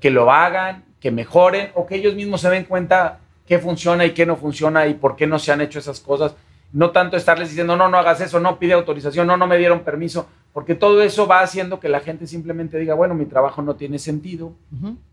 [0.00, 4.12] que lo hagan, que mejoren o que ellos mismos se den cuenta qué funciona y
[4.12, 6.34] qué no funciona y por qué no se han hecho esas cosas.
[6.74, 9.84] No tanto estarles diciendo, no, no hagas eso, no pide autorización, no, no me dieron
[9.84, 13.76] permiso, porque todo eso va haciendo que la gente simplemente diga, bueno, mi trabajo no
[13.76, 14.56] tiene sentido,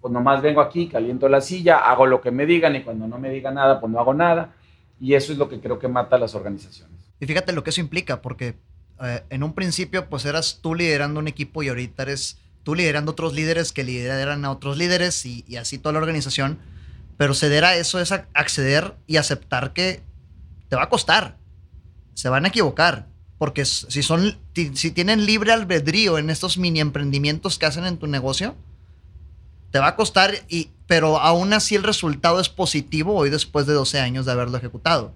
[0.01, 3.19] pues nomás vengo aquí, caliento la silla, hago lo que me digan y cuando no
[3.19, 4.55] me digan nada, pues no hago nada.
[4.99, 6.95] Y eso es lo que creo que mata a las organizaciones.
[7.19, 8.55] Y fíjate lo que eso implica, porque
[9.03, 13.11] eh, en un principio pues eras tú liderando un equipo y ahorita eres tú liderando
[13.11, 16.59] otros líderes que lideran a otros líderes y, así toda la organización.
[17.17, 20.01] Pero ceder a eso es acceder y aceptar que
[20.69, 21.40] te va a costar.
[22.13, 23.07] Se van a equivocar.
[23.37, 28.05] Porque si son, si tienen libre albedrío en estos mini emprendimientos que hacen en tu
[28.05, 28.55] negocio,
[29.71, 33.73] te va a costar, y, pero aún así el resultado es positivo hoy después de
[33.73, 35.13] 12 años de haberlo ejecutado.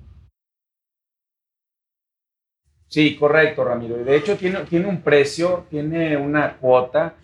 [2.87, 3.97] Sí, correcto, Ramiro.
[3.97, 7.15] De hecho, tiene, tiene un precio, tiene una cuota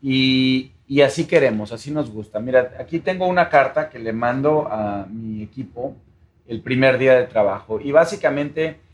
[0.00, 2.38] y, y así queremos, así nos gusta.
[2.38, 5.96] Mira, aquí tengo una carta que le mando a mi equipo
[6.46, 8.85] el primer día de trabajo y básicamente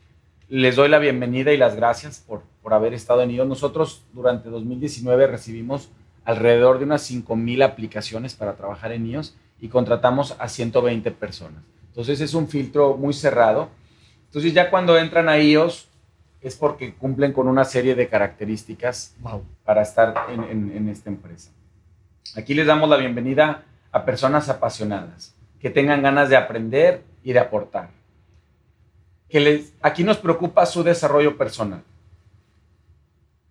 [0.53, 3.49] les doy la bienvenida y las gracias por, por haber estado en ellos.
[3.49, 5.89] Nosotros durante 2019 recibimos
[6.27, 11.63] alrededor de unas 5.000 aplicaciones para trabajar en iOS y contratamos a 120 personas.
[11.89, 13.71] Entonces es un filtro muy cerrado.
[14.27, 15.89] Entonces ya cuando entran a iOS
[16.43, 19.17] es porque cumplen con una serie de características
[19.65, 21.51] para estar en, en esta empresa.
[22.37, 27.39] Aquí les damos la bienvenida a personas apasionadas, que tengan ganas de aprender y de
[27.39, 28.02] aportar.
[29.81, 31.83] Aquí nos preocupa su desarrollo personal.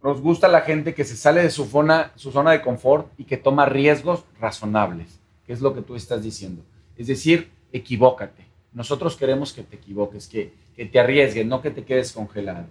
[0.04, 3.26] Nos gusta la gente que se sale de su zona, su zona de confort y
[3.26, 6.64] que toma riesgos razonables, que es lo que tú estás diciendo.
[6.98, 8.46] Es decir, equivócate.
[8.74, 12.66] Nosotros queremos que te equivoques, que, que te arriesgues, no que te quedes congelado.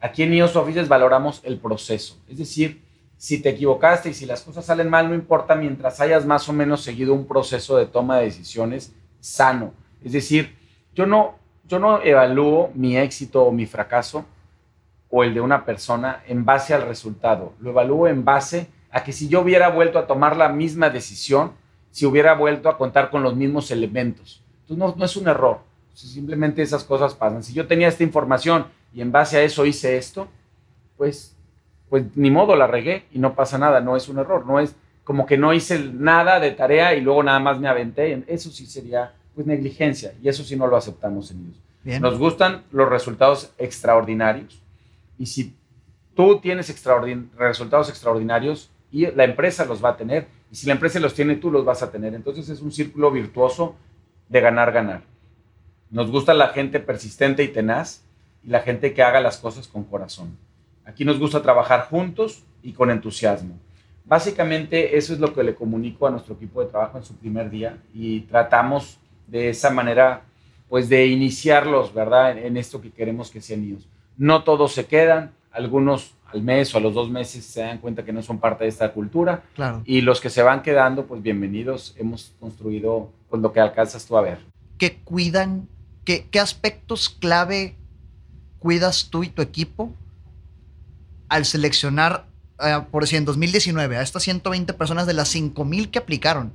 [0.00, 2.80] Aquí en IOS Offices valoramos el proceso, es decir,
[3.18, 6.54] si te equivocaste y si las cosas salen mal, no importa mientras hayas más o
[6.54, 9.74] menos seguido un proceso de toma de decisiones sano.
[10.02, 10.56] Es decir,
[10.94, 11.34] yo no,
[11.70, 14.26] yo no evalúo mi éxito o mi fracaso
[15.08, 17.54] o el de una persona en base al resultado.
[17.60, 21.52] Lo evalúo en base a que si yo hubiera vuelto a tomar la misma decisión,
[21.92, 24.42] si hubiera vuelto a contar con los mismos elementos.
[24.62, 25.60] Entonces no, no es un error,
[25.94, 27.42] simplemente esas cosas pasan.
[27.42, 30.28] Si yo tenía esta información y en base a eso hice esto,
[30.96, 31.36] pues
[31.88, 34.76] pues ni modo, la regué y no pasa nada, no es un error, no es
[35.02, 38.64] como que no hice nada de tarea y luego nada más me aventé, eso sí
[38.66, 39.12] sería
[39.44, 42.00] pues negligencia y eso sí no lo aceptamos en ellos.
[42.00, 44.60] Nos gustan los resultados extraordinarios
[45.18, 45.54] y si
[46.14, 46.68] tú tienes
[47.38, 51.36] resultados extraordinarios y la empresa los va a tener y si la empresa los tiene
[51.36, 53.76] tú los vas a tener, entonces es un círculo virtuoso
[54.28, 55.02] de ganar, ganar.
[55.90, 58.02] Nos gusta la gente persistente y tenaz
[58.44, 60.36] y la gente que haga las cosas con corazón.
[60.84, 63.58] Aquí nos gusta trabajar juntos y con entusiasmo.
[64.04, 67.48] Básicamente eso es lo que le comunico a nuestro equipo de trabajo en su primer
[67.48, 68.99] día y tratamos
[69.30, 70.22] de esa manera
[70.68, 72.38] pues de iniciarlos, ¿verdad?
[72.38, 73.88] En, esto que queremos que sean ellos.
[74.16, 78.04] No todos se quedan, algunos al mes o a los dos meses se dan cuenta
[78.04, 79.42] que no son parte de esta cultura.
[79.56, 79.82] Claro.
[79.84, 81.94] Y los que se van quedando, pues bienvenidos.
[81.98, 84.38] Hemos construido pues, lo que alcanzas tú a ver.
[84.78, 85.68] ¿Qué cuidan?
[86.04, 87.74] ¿Qué, qué aspectos clave
[88.60, 89.92] cuidas tú y tu equipo
[91.28, 92.26] al seleccionar,
[92.60, 96.52] eh, por si en 2019, a estas 120 personas de las 5000 que aplicaron,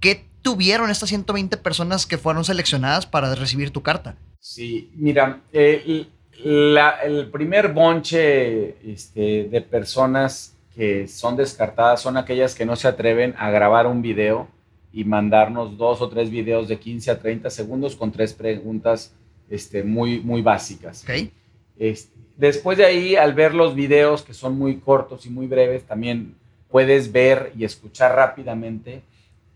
[0.00, 4.14] ¿qué tuvieron estas 120 personas que fueron seleccionadas para recibir tu carta?
[4.38, 6.06] Sí, mira, eh,
[6.44, 13.34] el primer bonche este, de personas que son descartadas son aquellas que no se atreven
[13.38, 14.46] a grabar un video
[14.92, 19.12] y mandarnos dos o tres videos de 15 a 30 segundos con tres preguntas
[19.50, 21.02] este, muy, muy básicas.
[21.02, 21.32] Okay.
[21.76, 25.84] Este, Después de ahí, al ver los videos que son muy cortos y muy breves,
[25.84, 26.34] también
[26.68, 29.02] puedes ver y escuchar rápidamente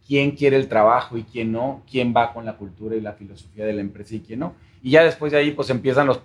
[0.09, 3.66] quién quiere el trabajo y quién no, quién va con la cultura y la filosofía
[3.66, 4.55] de la empresa y quién no.
[4.83, 6.23] Y ya después de ahí, pues empiezan los,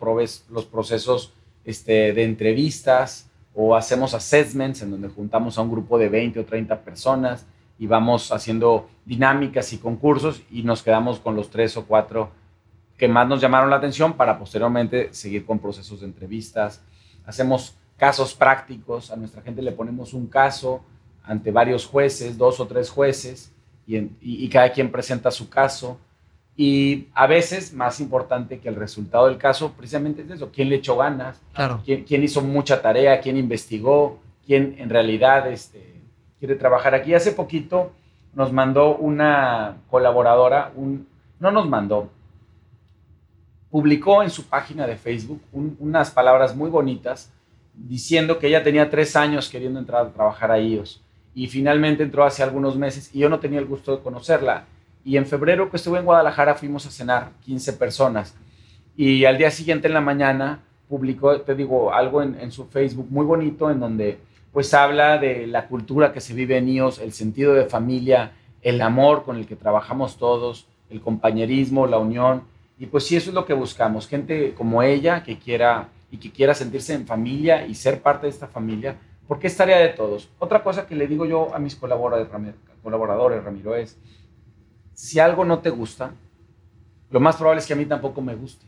[0.49, 1.33] los procesos
[1.65, 6.45] este, de entrevistas o hacemos assessments en donde juntamos a un grupo de 20 o
[6.45, 7.45] 30 personas
[7.77, 12.31] y vamos haciendo dinámicas y concursos y nos quedamos con los tres o cuatro
[12.97, 16.81] que más nos llamaron la atención para posteriormente seguir con procesos de entrevistas.
[17.25, 20.83] Hacemos casos prácticos, a nuestra gente le ponemos un caso
[21.23, 23.52] ante varios jueces, dos o tres jueces,
[23.87, 25.99] y, cada quien presenta su caso.
[26.55, 30.75] Y a veces, más importante que el resultado del caso, precisamente es eso, quién le
[30.75, 31.81] echó ganas, claro.
[31.83, 36.01] quién, hizo mucha tarea, quién investigó, quién en realidad este,
[36.39, 37.13] quiere trabajar aquí.
[37.13, 37.91] Hace poquito
[38.35, 41.07] nos mandó una colaboradora, un,
[41.39, 42.09] no nos mandó,
[43.71, 47.31] publicó en su página de Facebook unas palabras muy bonitas
[47.73, 51.02] diciendo que ella tenía tres años queriendo entrar a trabajar a IOS
[51.35, 54.65] y finalmente entró hace algunos meses y yo no tenía el gusto de conocerla.
[55.05, 58.35] Y en febrero que estuve en Guadalajara fuimos a cenar 15 personas
[58.95, 63.25] y al día siguiente en la mañana publicó, te digo, algo en, su Facebook muy
[63.25, 64.19] bonito en donde
[64.51, 68.81] pues habla de la cultura que se vive en IOS, el sentido de familia, el
[68.81, 72.43] amor con el que trabajamos todos, el compañerismo, la unión
[72.77, 76.31] y pues sí, eso es lo que buscamos, gente como ella que quiera y que
[76.31, 80.29] quiera sentirse en familia y ser parte de esta familia, porque es tarea de todos.
[80.39, 83.97] Otra cosa que le digo yo a mis colaboradores, Ramiro, es,
[84.93, 86.11] si algo no te gusta,
[87.09, 88.65] lo más probable es que a mí tampoco me guste.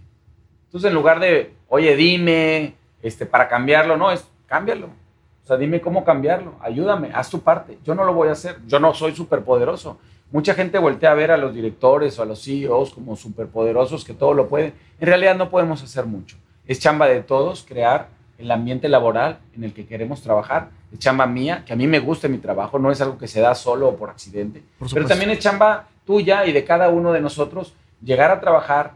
[0.65, 4.87] Entonces, en lugar de, oye, dime, este, para cambiarlo, no, es cámbialo.
[4.87, 7.77] O sea, dime cómo cambiarlo, ayúdame, haz tu parte.
[7.83, 9.99] Yo no lo voy a hacer, yo no soy superpoderoso.
[10.31, 14.15] Mucha gente voltea a ver a los directores o a los CEOs como superpoderosos que
[14.15, 14.73] todo lo pueden.
[14.99, 16.37] En realidad no podemos hacer mucho.
[16.65, 20.69] Es chamba de todos crear el ambiente laboral en el que queremos trabajar.
[20.91, 23.41] Es chamba mía, que a mí me gusta mi trabajo, no es algo que se
[23.41, 24.63] da solo o por accidente.
[24.93, 28.93] pero también es chamba tuya y de cada uno de nosotros llegar a trabajar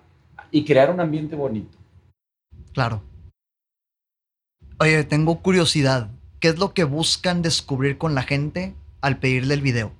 [0.51, 1.77] y crear un ambiente bonito.
[2.73, 3.01] Claro.
[4.79, 6.09] Oye, tengo curiosidad.
[6.39, 9.91] ¿Qué es lo que buscan descubrir con la gente al pedirle el video?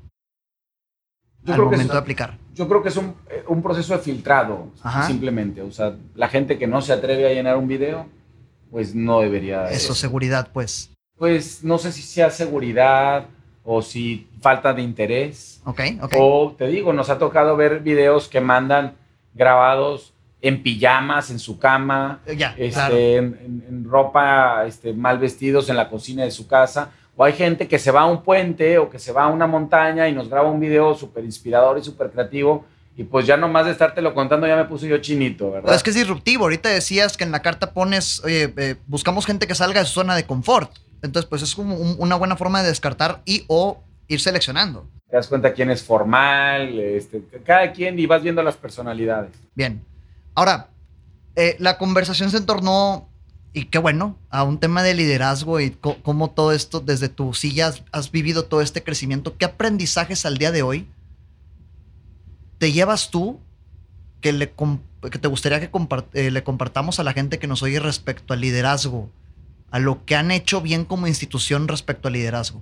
[1.44, 2.38] Yo al momento de aplicar.
[2.54, 4.70] Yo creo que es un, eh, proceso de filtrado,
[5.06, 5.62] simplemente.
[5.62, 8.06] O sea, la gente que no se atreve a llenar un video,
[8.72, 9.70] pues no debería.
[9.70, 10.92] Eso, seguridad, pues.
[11.18, 13.26] Pues no sé si sea seguridad
[13.64, 15.62] o si falta de interés.
[15.66, 16.14] Ok, ok.
[16.18, 18.96] O te digo, nos ha tocado ver videos que mandan
[19.34, 25.90] grabados en pijamas, en su cama, eh, este, en, ropa este, mal vestidos en la
[25.90, 26.92] cocina de su casa.
[27.18, 29.46] O hay gente que se va a un puente o que se va a una
[29.46, 32.64] montaña y nos graba un video súper inspirador y súper creativo.
[33.00, 35.74] Y pues ya nomás de estártelo contando ya me puse yo chinito, ¿verdad?
[35.74, 36.44] Es que es disruptivo.
[36.44, 39.94] Ahorita decías que en la carta pones, oye, eh, buscamos gente que salga de su
[39.94, 40.70] zona de confort.
[41.02, 44.86] Entonces, pues es como una buena forma de descartar y o ir seleccionando.
[45.10, 49.32] Te das cuenta quién es formal, este, cada quien y vas viendo las personalidades.
[49.56, 49.82] Bien.
[50.36, 50.68] Ahora,
[51.38, 53.08] eh, la conversación se entornó,
[53.54, 57.72] y qué bueno, a un tema de liderazgo y cómo todo esto, desde tu silla,
[57.94, 59.38] has, vivido todo este crecimiento.
[59.38, 60.86] ¿Qué aprendizajes al día de hoy
[62.60, 63.40] te llevas tú
[64.22, 64.52] que, le,
[65.12, 65.72] que te gustaría que
[66.14, 69.10] eh, le compartamos a la gente que nos oye respecto al liderazgo,
[69.72, 72.62] a lo que han hecho bien como institución respecto al liderazgo?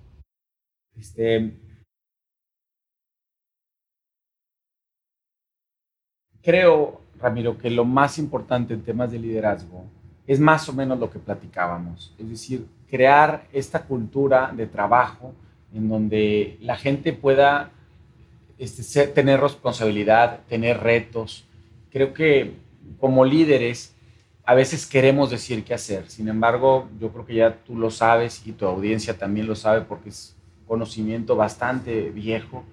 [0.95, 1.51] Este,
[6.41, 9.85] creo Ramiro, que lo más importante en temas de liderazgo
[10.27, 15.33] es más o menos lo que platicábamos, es decir, crear esta cultura de trabajo
[15.73, 17.71] en donde la gente pueda
[18.57, 21.45] este, tener responsabilidad, tener retos.
[21.91, 22.53] Creo que
[22.99, 23.93] como líderes
[24.45, 28.41] a veces queremos decir qué hacer, sin embargo, yo creo que ya tú lo sabes
[28.45, 32.63] y tu audiencia también lo sabe porque es conocimiento bastante viejo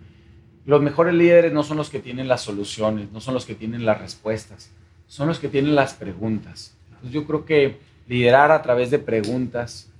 [0.66, 3.84] los mejores líderes no son los que tienen las soluciones, no son los que tienen
[3.84, 4.70] las respuestas,
[5.06, 6.74] son los que tienen las preguntas.
[6.88, 9.90] Entonces yo creo que liderar a través de preguntas,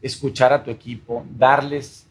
[0.00, 2.06] escuchar a tu equipo, darles,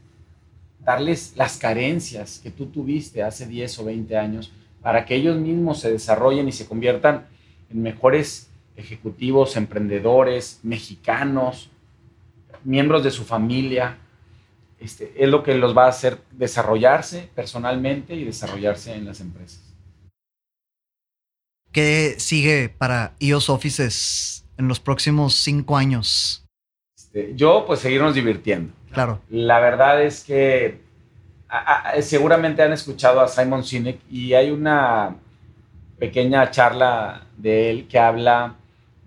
[0.84, 5.80] darles las carencias que tú tuviste hace 10 o 20 años para que ellos mismos
[5.80, 7.28] se desarrollen y se conviertan
[7.70, 11.70] en mejores ejecutivos, emprendedores, mexicanos,
[12.64, 13.98] miembros de su familia,
[14.80, 19.62] este, es lo que los va a hacer desarrollarse personalmente y desarrollarse en las empresas.
[21.72, 26.46] ¿Qué sigue para EOS Offices en los próximos cinco años?
[26.98, 28.74] Este, yo, pues, seguirnos divirtiendo.
[28.92, 29.22] Claro.
[29.30, 30.82] La verdad es que
[32.02, 35.16] seguramente han escuchado a Simon Sinek y hay una
[36.00, 38.56] pequeña charla de él que habla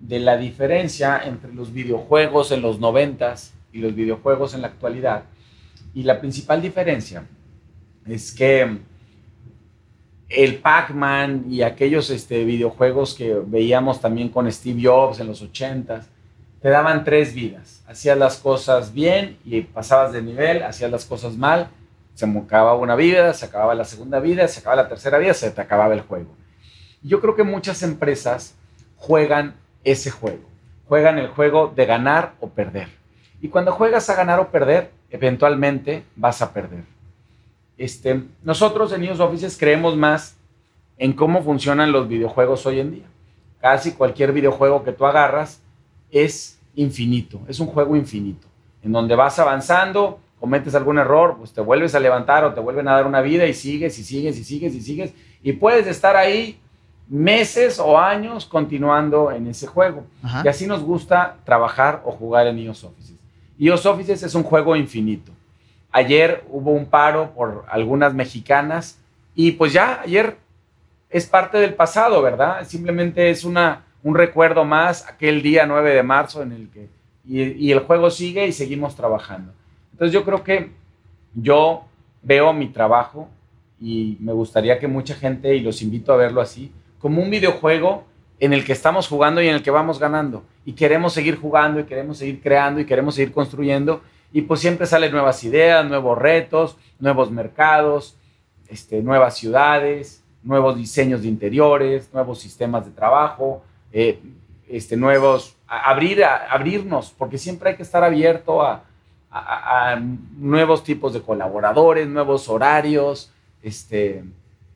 [0.01, 5.25] de la diferencia entre los videojuegos en los noventas y los videojuegos en la actualidad
[5.95, 7.25] y la principal diferencia
[8.07, 8.79] es que
[10.29, 16.05] el Pac-Man y aquellos este, videojuegos que veíamos también con Steve Jobs en los 80s,
[16.65, 17.85] te daban tres vidas.
[17.87, 21.69] Hacías las cosas bien y pasabas de nivel, hacías las cosas mal,
[22.15, 25.51] se acababa una vida, se acababa la segunda vida, se acababa la tercera vida, se
[25.51, 26.35] te acababa el juego.
[27.03, 28.55] Yo creo que muchas empresas
[28.97, 30.41] juegan ese juego.
[30.89, 32.89] Juegan el juego de ganar o perder.
[33.43, 36.85] Y cuando juegas a ganar o perder, eventualmente vas a perder.
[37.77, 40.39] Este, nosotros en News Offices creemos más
[40.97, 43.07] en cómo funcionan los videojuegos hoy en día.
[43.61, 45.61] Casi cualquier videojuego que tú agarras
[46.15, 48.47] es infinito, es un juego infinito,
[48.83, 52.87] en donde vas avanzando, cometes algún error, pues te vuelves a levantar o te vuelven
[52.89, 56.17] a dar una vida y sigues y sigues y sigues y sigues y puedes estar
[56.17, 56.59] ahí
[57.09, 60.05] meses o años continuando en ese juego.
[60.43, 63.17] Y así nos gusta trabajar o jugar en News Offices.
[63.59, 65.33] EOS Offices es un juego infinito.
[65.93, 68.99] Ayer hubo un paro por algunas mexicanas
[69.35, 70.39] y pues ya ayer
[71.11, 72.67] es parte del pasado, ¿verdad?
[72.67, 76.89] Simplemente es una, un recuerdo más aquel día 9 de marzo en el que
[77.27, 79.53] y, el juego sigue y seguimos trabajando.
[79.93, 80.71] Entonces yo creo que
[81.35, 81.85] yo
[82.23, 83.29] veo mi trabajo
[83.81, 88.05] y me gustaría que mucha gente, y los invito a verlo así, como un videojuego
[88.41, 90.45] en el que estamos jugando y en el que vamos ganando.
[90.67, 94.03] Y queremos seguir jugando y queremos seguir creando y queremos seguir construyendo.
[94.33, 98.17] Y pues siempre salen nuevas ideas, nuevos retos, nuevos mercados,
[98.69, 103.63] este, nuevas ciudades, nuevos diseños de interiores, nuevos sistemas de trabajo.
[103.97, 104.19] Eh,
[104.69, 108.83] este, nuevos, abrir, abrirnos, porque siempre hay que estar abierto a,
[110.37, 113.33] nuevos tipos de colaboradores, nuevos horarios.
[113.63, 114.25] Este,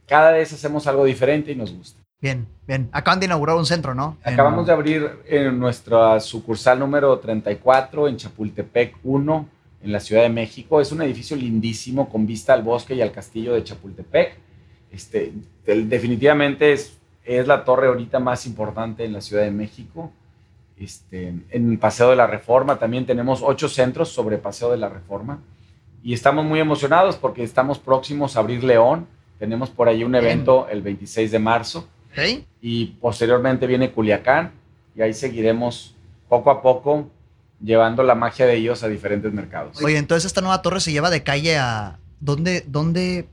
[0.07, 2.01] cada vez hacemos algo diferente y nos gusta.
[2.21, 2.89] Bien, bien.
[2.91, 4.17] Acaban de inaugurar un centro, ¿no?
[4.25, 9.49] Acabamos de abrir en nuestra sucursal número 34 en Chapultepec 1,
[9.83, 10.81] en la Ciudad de México.
[10.81, 14.37] Es un edificio lindísimo con vista al bosque y al castillo de Chapultepec.
[14.91, 15.33] Este,
[15.65, 16.98] definitivamente es
[17.29, 20.11] es la torre ahorita más importante en la Ciudad de México.
[20.79, 25.41] Este, en Paseo de la Reforma también tenemos ocho centros sobre Paseo de la Reforma
[26.03, 29.07] y estamos muy emocionados porque estamos próximos a abrir León.
[29.39, 31.87] Tenemos por ahí un evento el 26 de marzo
[32.63, 34.53] y posteriormente viene Culiacán
[34.97, 35.95] y ahí seguiremos
[36.29, 37.11] poco a poco
[37.63, 39.83] llevando la magia de ellos a diferentes mercados.
[39.83, 41.99] Oye, entonces esta nueva torre se lleva de calle a...
[42.21, 43.29] ¿Dónde, dónde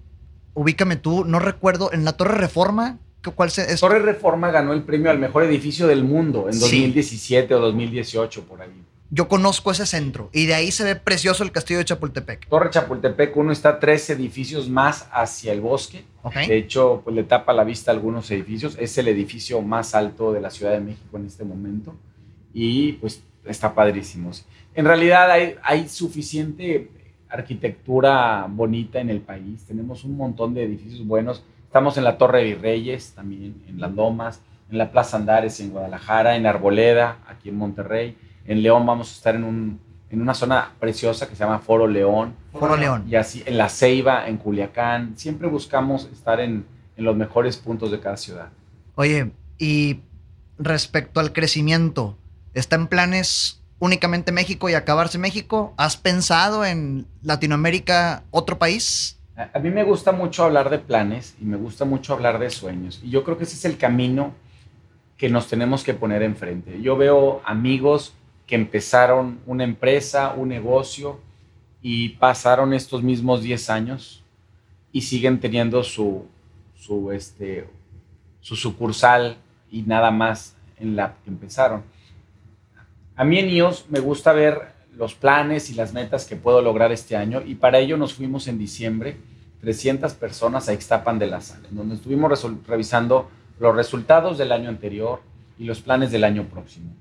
[0.54, 1.26] ubícame tú?
[1.26, 3.00] No recuerdo, en la Torre Reforma
[3.32, 3.80] ¿Cuál es?
[3.80, 8.62] Torre Reforma ganó el premio al mejor edificio del mundo en 2017 o 2018, por
[8.62, 8.84] ahí.
[9.12, 12.48] Yo conozco ese centro y de ahí se ve precioso el castillo de Chapultepec.
[12.50, 16.04] Torre Chapultepec, uno está tres edificios más hacia el bosque.
[16.48, 18.76] De hecho, pues le tapa la vista a algunos edificios.
[18.80, 21.96] Es el edificio más alto de la Ciudad de México en este momento
[22.54, 24.32] y pues está padrísimo.
[24.74, 26.90] En realidad hay, hay suficiente
[27.30, 29.64] arquitectura bonita en el país.
[29.66, 31.44] Tenemos un montón de edificios buenos
[31.76, 34.40] Estamos en la Torre de Virreyes, también en Las Lomas,
[34.72, 38.18] en la Plaza Andares en Guadalajara, en Arboleda, aquí en Monterrey.
[38.46, 41.86] En León vamos a estar en, un, en una zona preciosa que se llama Foro
[41.86, 42.34] León.
[42.54, 43.04] Foro León.
[43.10, 45.18] Y así en La Ceiba, en Culiacán.
[45.18, 46.66] Siempre buscamos estar en,
[46.96, 48.48] en los mejores puntos de cada ciudad.
[48.96, 50.00] Oye, y
[50.58, 52.18] respecto al crecimiento,
[52.54, 55.74] ¿está en planes únicamente México y acabarse México?
[55.76, 59.15] ¿Has pensado en Latinoamérica, otro país?
[59.38, 63.02] A mí me gusta mucho hablar de planes y me gusta mucho hablar de sueños.
[63.04, 64.34] Y yo creo que ese es el camino
[65.18, 66.82] que nos tenemos que poner enfrente.
[66.82, 68.14] Yo veo amigos
[68.48, 71.20] que empezaron una empresa, un negocio
[71.82, 74.24] y pasaron estos mismos 10 años
[74.94, 76.26] y siguen teniendo su,
[76.76, 77.68] su, este,
[78.40, 79.38] su sucursal
[79.70, 81.84] y nada más en la que empezaron.
[83.18, 86.92] A mí en IOS me gusta ver los planes y las metas que puedo lograr
[86.92, 89.18] este año y para ello nos fuimos en diciembre
[89.62, 93.30] 300 personas a Ixtapan de la Sal, donde estuvimos revisando
[93.60, 95.22] los resultados del año anterior
[95.58, 96.92] y los planes del año próximo.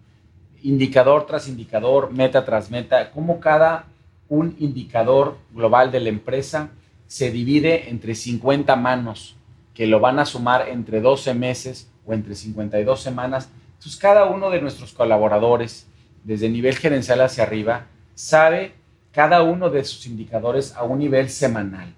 [0.62, 3.86] Indicador tras indicador, meta tras meta, cómo cada
[4.28, 6.70] un indicador global de la empresa
[7.06, 9.36] se divide entre 50 manos
[9.74, 13.50] que lo van a sumar entre 12 meses o entre 52 semanas.
[13.74, 15.86] Entonces cada uno de nuestros colaboradores
[16.24, 18.72] desde nivel gerencial hacia arriba, sabe
[19.12, 21.94] cada uno de sus indicadores a un nivel semanal.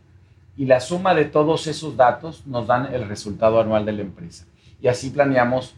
[0.57, 4.45] Y la suma de todos esos datos nos dan el resultado anual de la empresa.
[4.81, 5.75] Y así planeamos,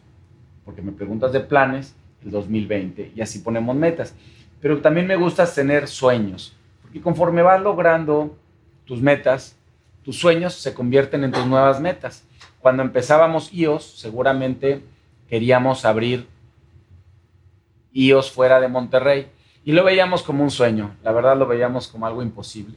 [0.64, 1.94] porque me preguntas de planes,
[2.24, 4.14] el 2020, y así ponemos metas.
[4.60, 8.36] Pero también me gusta tener sueños, porque conforme vas logrando
[8.84, 9.56] tus metas,
[10.02, 12.24] tus sueños se convierten en tus nuevas metas.
[12.60, 14.82] Cuando empezábamos IOS, seguramente
[15.28, 16.26] queríamos abrir
[17.98, 19.28] IOS fuera de Monterrey.
[19.64, 22.76] Y lo veíamos como un sueño, la verdad lo veíamos como algo imposible.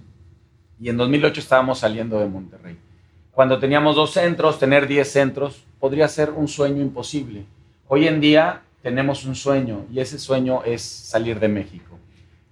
[0.79, 2.77] Y en 2008 estábamos saliendo de Monterrey.
[3.31, 7.45] Cuando teníamos dos centros, tener 10 centros podría ser un sueño imposible.
[7.87, 11.97] Hoy en día tenemos un sueño y ese sueño es salir de México.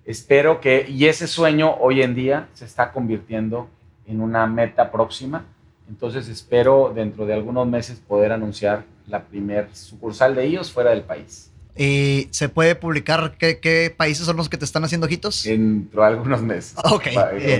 [0.05, 3.67] Espero que, y ese sueño hoy en día se está convirtiendo
[4.07, 5.43] en una meta próxima.
[5.89, 11.01] Entonces espero dentro de algunos meses poder anunciar la primer sucursal de ellos fuera del
[11.01, 11.51] país.
[11.81, 15.43] ¿Y se puede publicar qué, países son los que te están haciendo ojitos?
[15.43, 16.75] Dentro de algunos meses.
[16.83, 17.07] Ok.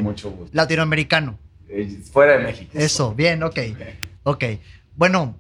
[0.02, 0.50] mucho gusto.
[0.52, 1.40] Latinoamericano.
[1.70, 2.72] Eh, fuera de México.
[2.74, 3.60] Eso, bien, ok.
[4.24, 4.44] Ok.
[4.98, 5.38] Bueno,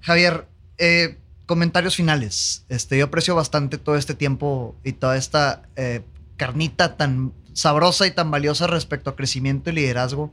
[0.00, 0.48] Javier,
[0.78, 1.16] eh,
[1.46, 2.64] comentarios finales.
[2.68, 6.00] Este, yo aprecio bastante todo este tiempo y toda esta eh,
[6.36, 10.32] carnita tan sabrosa y tan valiosa respecto a crecimiento y liderazgo.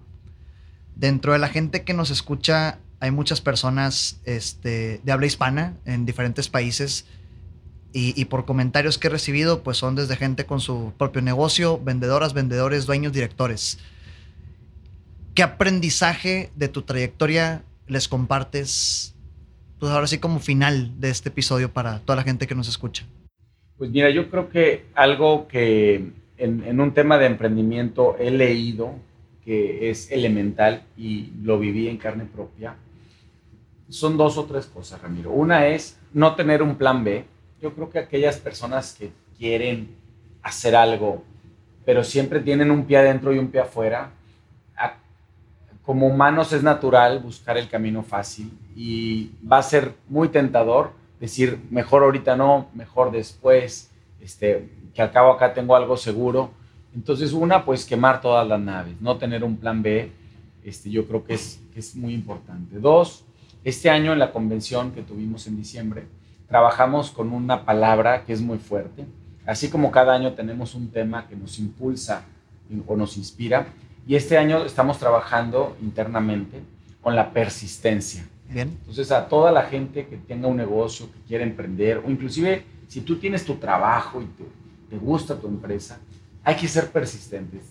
[0.96, 6.08] Dentro de la gente que nos escucha, hay muchas personas este, de habla hispana en
[6.08, 7.06] diferentes países
[7.98, 12.34] y, por comentarios que he recibido, pues son desde gente con su propio negocio, vendedoras,
[12.34, 13.80] vendedores, dueños, directores.
[15.34, 19.16] ¿Qué aprendizaje de tu trayectoria les compartes?
[19.80, 23.06] Pues ahora sí como final de este episodio para toda la gente que nos escucha.
[23.78, 28.94] Pues mira, yo creo que algo que en, en un tema de emprendimiento he leído
[29.46, 32.76] que es elemental y lo viví en carne propia,
[33.88, 35.32] son dos o tres cosas, Ramiro.
[35.32, 37.24] Una es no tener un plan B,
[37.66, 39.96] yo creo que aquellas personas que quieren
[40.44, 41.24] hacer algo,
[41.84, 44.12] pero siempre tienen un pie adentro y un pie afuera,
[45.84, 51.60] como humanos es natural buscar el camino fácil y va a ser muy tentador decir,
[51.72, 53.90] mejor ahorita no, mejor después,
[54.22, 56.52] este, que al cabo acá tengo algo seguro.
[56.94, 60.12] Entonces, una, pues quemar todas las naves, no tener un plan B,
[60.64, 62.80] este, yo creo que es, que es muy importante.
[62.80, 63.24] Dos,
[63.64, 66.04] este año en la convención que tuvimos en diciembre,
[66.48, 69.06] trabajamos con una palabra que es muy fuerte.
[69.46, 72.24] Así como cada año tenemos un tema que nos impulsa
[72.88, 73.68] o nos inspira,
[74.08, 76.62] y este año estamos trabajando internamente
[77.02, 78.28] con la persistencia.
[78.50, 78.78] Bien.
[78.80, 83.02] Entonces, a toda la gente que tenga un negocio, que quiera emprender, o inclusive si
[83.02, 84.44] tú tienes tu trabajo y te,
[84.90, 86.00] te gusta tu empresa,
[86.44, 87.64] hay que ser persistentes.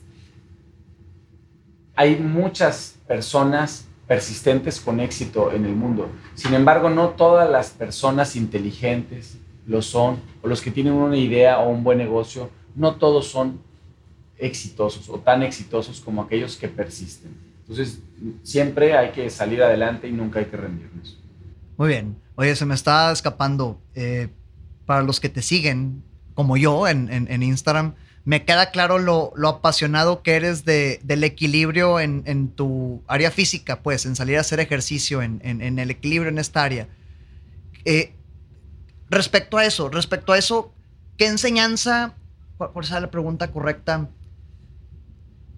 [1.94, 6.10] Hay muchas personas persistentes con éxito en el mundo.
[6.34, 11.58] Sin embargo, no todas las personas inteligentes lo son, o los que tienen una idea
[11.58, 13.60] o un buen negocio, no todos son
[14.36, 17.34] exitosos o tan exitosos como aquellos que persisten.
[17.60, 18.00] Entonces,
[18.42, 21.18] siempre hay que salir adelante y nunca hay que rendirnos.
[21.78, 22.16] Muy bien.
[22.34, 23.80] Oye, se me está escapando.
[23.94, 24.28] Eh,
[24.86, 26.02] para los que te siguen,
[26.34, 27.94] como yo en, en, Instagram,
[28.24, 33.82] me queda claro lo, apasionado que eres de, del equilibrio en, en, tu área física,
[33.82, 35.40] pues, en salir a hacer ejercicio, en,
[35.78, 36.88] el equilibrio en esta área.
[37.84, 38.14] Eh,
[39.10, 40.72] respecto a eso, respecto a eso,
[41.18, 42.14] ¿qué enseñanza,
[42.56, 44.08] por, esa la pregunta correcta,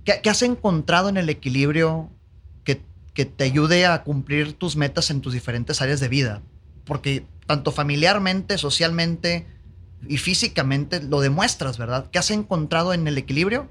[0.04, 2.10] ¿Qué, has encontrado en el equilibrio
[2.62, 2.80] que,
[3.12, 6.42] que, te ayude a cumplir tus metas en tus diferentes áreas de vida?
[6.84, 9.46] Porque tanto familiarmente, socialmente
[10.08, 12.08] y físicamente lo demuestras, ¿verdad?
[12.10, 13.68] ¿Qué has encontrado en el equilibrio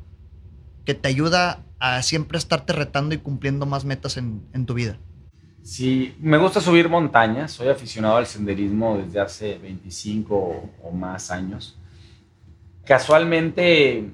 [0.86, 4.98] que te ayuda a siempre estarte retando y cumpliendo más metas en, en tu vida?
[5.64, 7.52] Sí, me gusta subir montañas.
[7.52, 10.36] Soy aficionado al senderismo desde hace 25
[10.84, 11.78] o más años.
[12.86, 14.12] Casualmente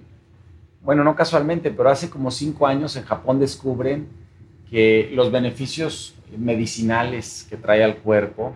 [0.83, 4.07] bueno, no casualmente, pero hace como cinco años en Japón descubren
[4.69, 8.55] que los beneficios medicinales que trae al cuerpo,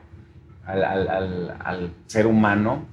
[0.65, 2.85] al, ser humano,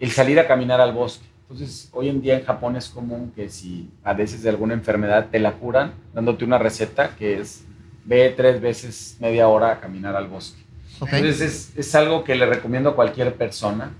[0.00, 1.26] el salir a caminar al bosque.
[1.42, 5.38] Entonces, hoy en día en Japón es común que si padeces de alguna enfermedad, te
[5.38, 7.64] la curan dándote una receta que es
[8.04, 10.60] ve tres veces media hora a caminar al bosque.
[11.00, 13.92] Entonces, es, es algo que le recomiendo a cualquier persona.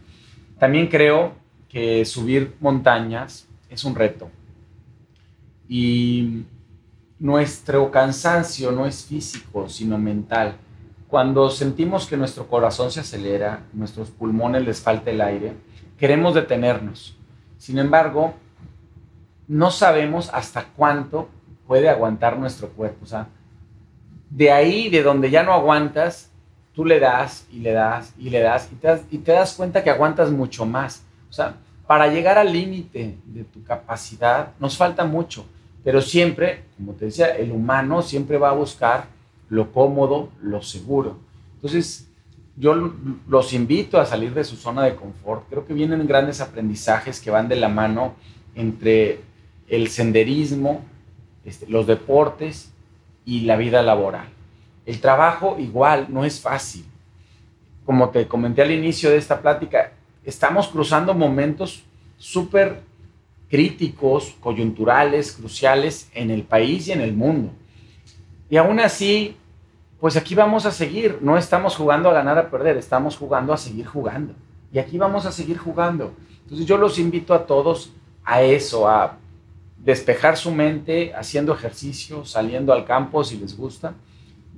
[0.58, 1.34] También creo
[1.68, 4.30] que subir montañas es un reto
[5.68, 6.44] y
[7.18, 10.56] nuestro cansancio no es físico, sino mental.
[11.08, 15.54] Cuando sentimos que nuestro corazón se acelera, nuestros pulmones les falta el aire,
[15.98, 17.16] queremos detenernos.
[17.58, 18.34] Sin embargo,
[19.48, 21.28] no sabemos hasta cuánto
[21.66, 23.04] puede aguantar nuestro cuerpo.
[23.04, 23.28] O sea,
[24.30, 26.30] de ahí, de donde ya no aguantas,
[26.74, 29.54] tú le das y le das y le das y te das, y te das
[29.54, 31.04] cuenta que aguantas mucho más.
[31.30, 35.46] O sea, para llegar al límite de tu capacidad nos falta mucho.
[35.84, 39.06] Pero siempre, como te decía, el humano siempre va a buscar
[39.48, 41.18] lo cómodo, lo seguro.
[41.54, 42.05] Entonces,
[42.56, 42.92] yo
[43.28, 45.48] los invito a salir de su zona de confort.
[45.48, 48.14] Creo que vienen grandes aprendizajes que van de la mano
[48.54, 49.20] entre
[49.68, 50.82] el senderismo,
[51.44, 52.72] este, los deportes
[53.26, 54.28] y la vida laboral.
[54.86, 56.84] El trabajo igual no es fácil.
[57.84, 59.92] Como te comenté al inicio de esta plática,
[60.24, 61.84] estamos cruzando momentos
[62.16, 62.80] súper
[63.50, 67.52] críticos, coyunturales, cruciales en el país y en el mundo.
[68.48, 69.36] Y aún así,
[70.00, 73.56] pues aquí vamos a seguir, no estamos jugando a ganar a perder, estamos jugando a
[73.56, 74.34] seguir jugando.
[74.72, 76.12] Y aquí vamos a seguir jugando.
[76.42, 77.92] Entonces yo los invito a todos
[78.24, 79.16] a eso, a
[79.78, 83.94] despejar su mente haciendo ejercicio, saliendo al campo si les gusta,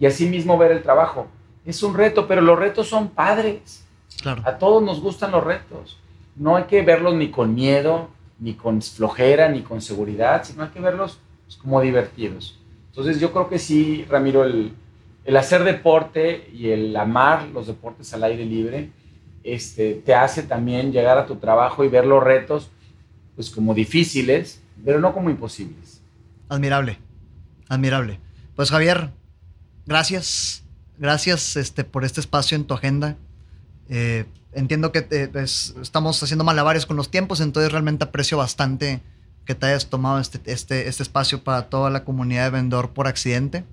[0.01, 1.29] y así mismo ver el trabajo.
[1.65, 3.85] Es un reto, pero los retos son padres.
[4.21, 4.43] Claro.
[4.45, 5.99] A todos nos gustan los retos.
[6.35, 8.09] No hay que verlos ni con miedo,
[8.39, 12.59] ni con flojera, ni con seguridad, sino hay que verlos pues, como divertidos.
[12.91, 14.73] Entonces yo creo que sí, Ramiro, el,
[15.29, 18.91] el, hacer deporte y el amar los deportes al aire libre
[19.45, 22.71] este, te hace también llegar a tu trabajo y ver los retos
[23.37, 26.01] pues como difíciles, pero no como imposibles.
[26.49, 26.99] Admirable,
[27.69, 28.19] admirable.
[28.57, 29.11] Pues Javier,
[29.87, 30.65] gracias,
[30.99, 33.17] gracias este, por este espacio en tu agenda.
[33.89, 39.01] Eh, entiendo que eh, pues, estamos haciendo malabares con los tiempos, entonces realmente aprecio bastante
[39.45, 43.07] que te hayas tomado este, este, este espacio para toda la comunidad de vendedor por
[43.07, 43.65] accidente.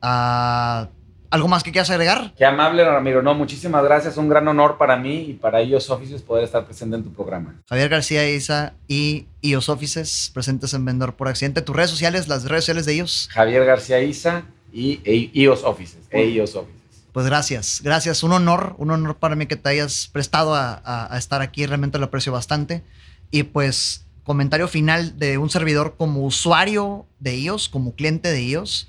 [0.00, 2.32] ¿Algo más que quieras agregar?
[2.36, 3.22] Qué amable, Ramiro.
[3.22, 4.16] No, muchísimas gracias.
[4.16, 7.60] Un gran honor para mí y para IOS Offices poder estar presente en tu programa.
[7.68, 11.60] Javier García Isa y IOS Offices presentes en Vendedor por Accidente.
[11.60, 13.28] ¿Tus redes sociales, las redes sociales de ellos?
[13.30, 15.00] Javier García Isa y
[15.32, 16.00] IOS Offices.
[16.12, 16.78] IOS Offices.
[17.12, 18.22] Pues gracias, gracias.
[18.22, 21.66] Un honor, un honor para mí que te hayas prestado a, estar aquí.
[21.66, 22.82] Realmente lo aprecio bastante.
[23.30, 28.88] Y pues, comentario final de un servidor como usuario de ellos, como cliente de ellos.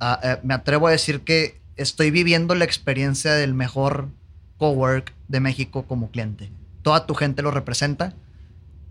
[0.00, 4.08] Ah, eh, me atrevo a decir que estoy viviendo la experiencia del mejor
[4.56, 6.50] cowork de México como cliente.
[6.82, 8.14] Toda tu gente lo representa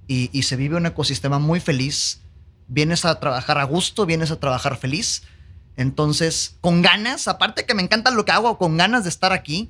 [0.07, 2.21] y, y se vive un ecosistema muy feliz.
[2.67, 5.23] Vienes a trabajar a gusto, vienes a trabajar feliz.
[5.77, 9.69] Entonces, con ganas, aparte que me encanta lo que hago, con ganas de estar aquí.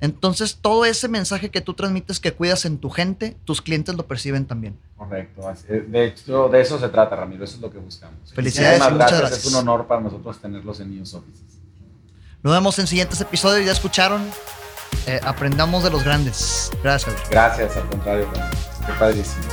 [0.00, 4.06] Entonces, todo ese mensaje que tú transmites que cuidas en tu gente, tus clientes lo
[4.06, 4.78] perciben también.
[4.96, 5.42] Correcto.
[5.68, 7.44] De hecho, de eso se trata, Ramiro.
[7.44, 8.32] Eso es lo que buscamos.
[8.34, 9.20] Felicidades, muchas gracias.
[9.20, 9.46] gracias.
[9.46, 11.58] Es un honor para nosotros tenerlos en News Offices.
[12.42, 13.64] Nos vemos en siguientes episodios.
[13.64, 14.22] Ya escucharon.
[15.06, 16.70] Eh, aprendamos de los grandes.
[16.82, 17.30] Gracias, Javier.
[17.30, 18.56] Gracias, al contrario, Ramiro.
[18.86, 19.44] Qué padrísimo.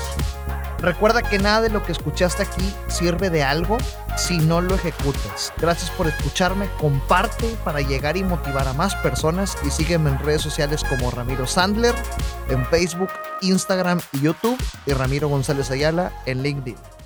[0.79, 3.77] Recuerda que nada de lo que escuchaste aquí sirve de algo
[4.17, 5.53] si no lo ejecutas.
[5.57, 10.41] Gracias por escucharme, comparte para llegar y motivar a más personas y sígueme en redes
[10.41, 11.95] sociales como Ramiro Sandler,
[12.49, 13.09] en Facebook,
[13.41, 17.02] Instagram y YouTube y Ramiro González Ayala en LinkedIn.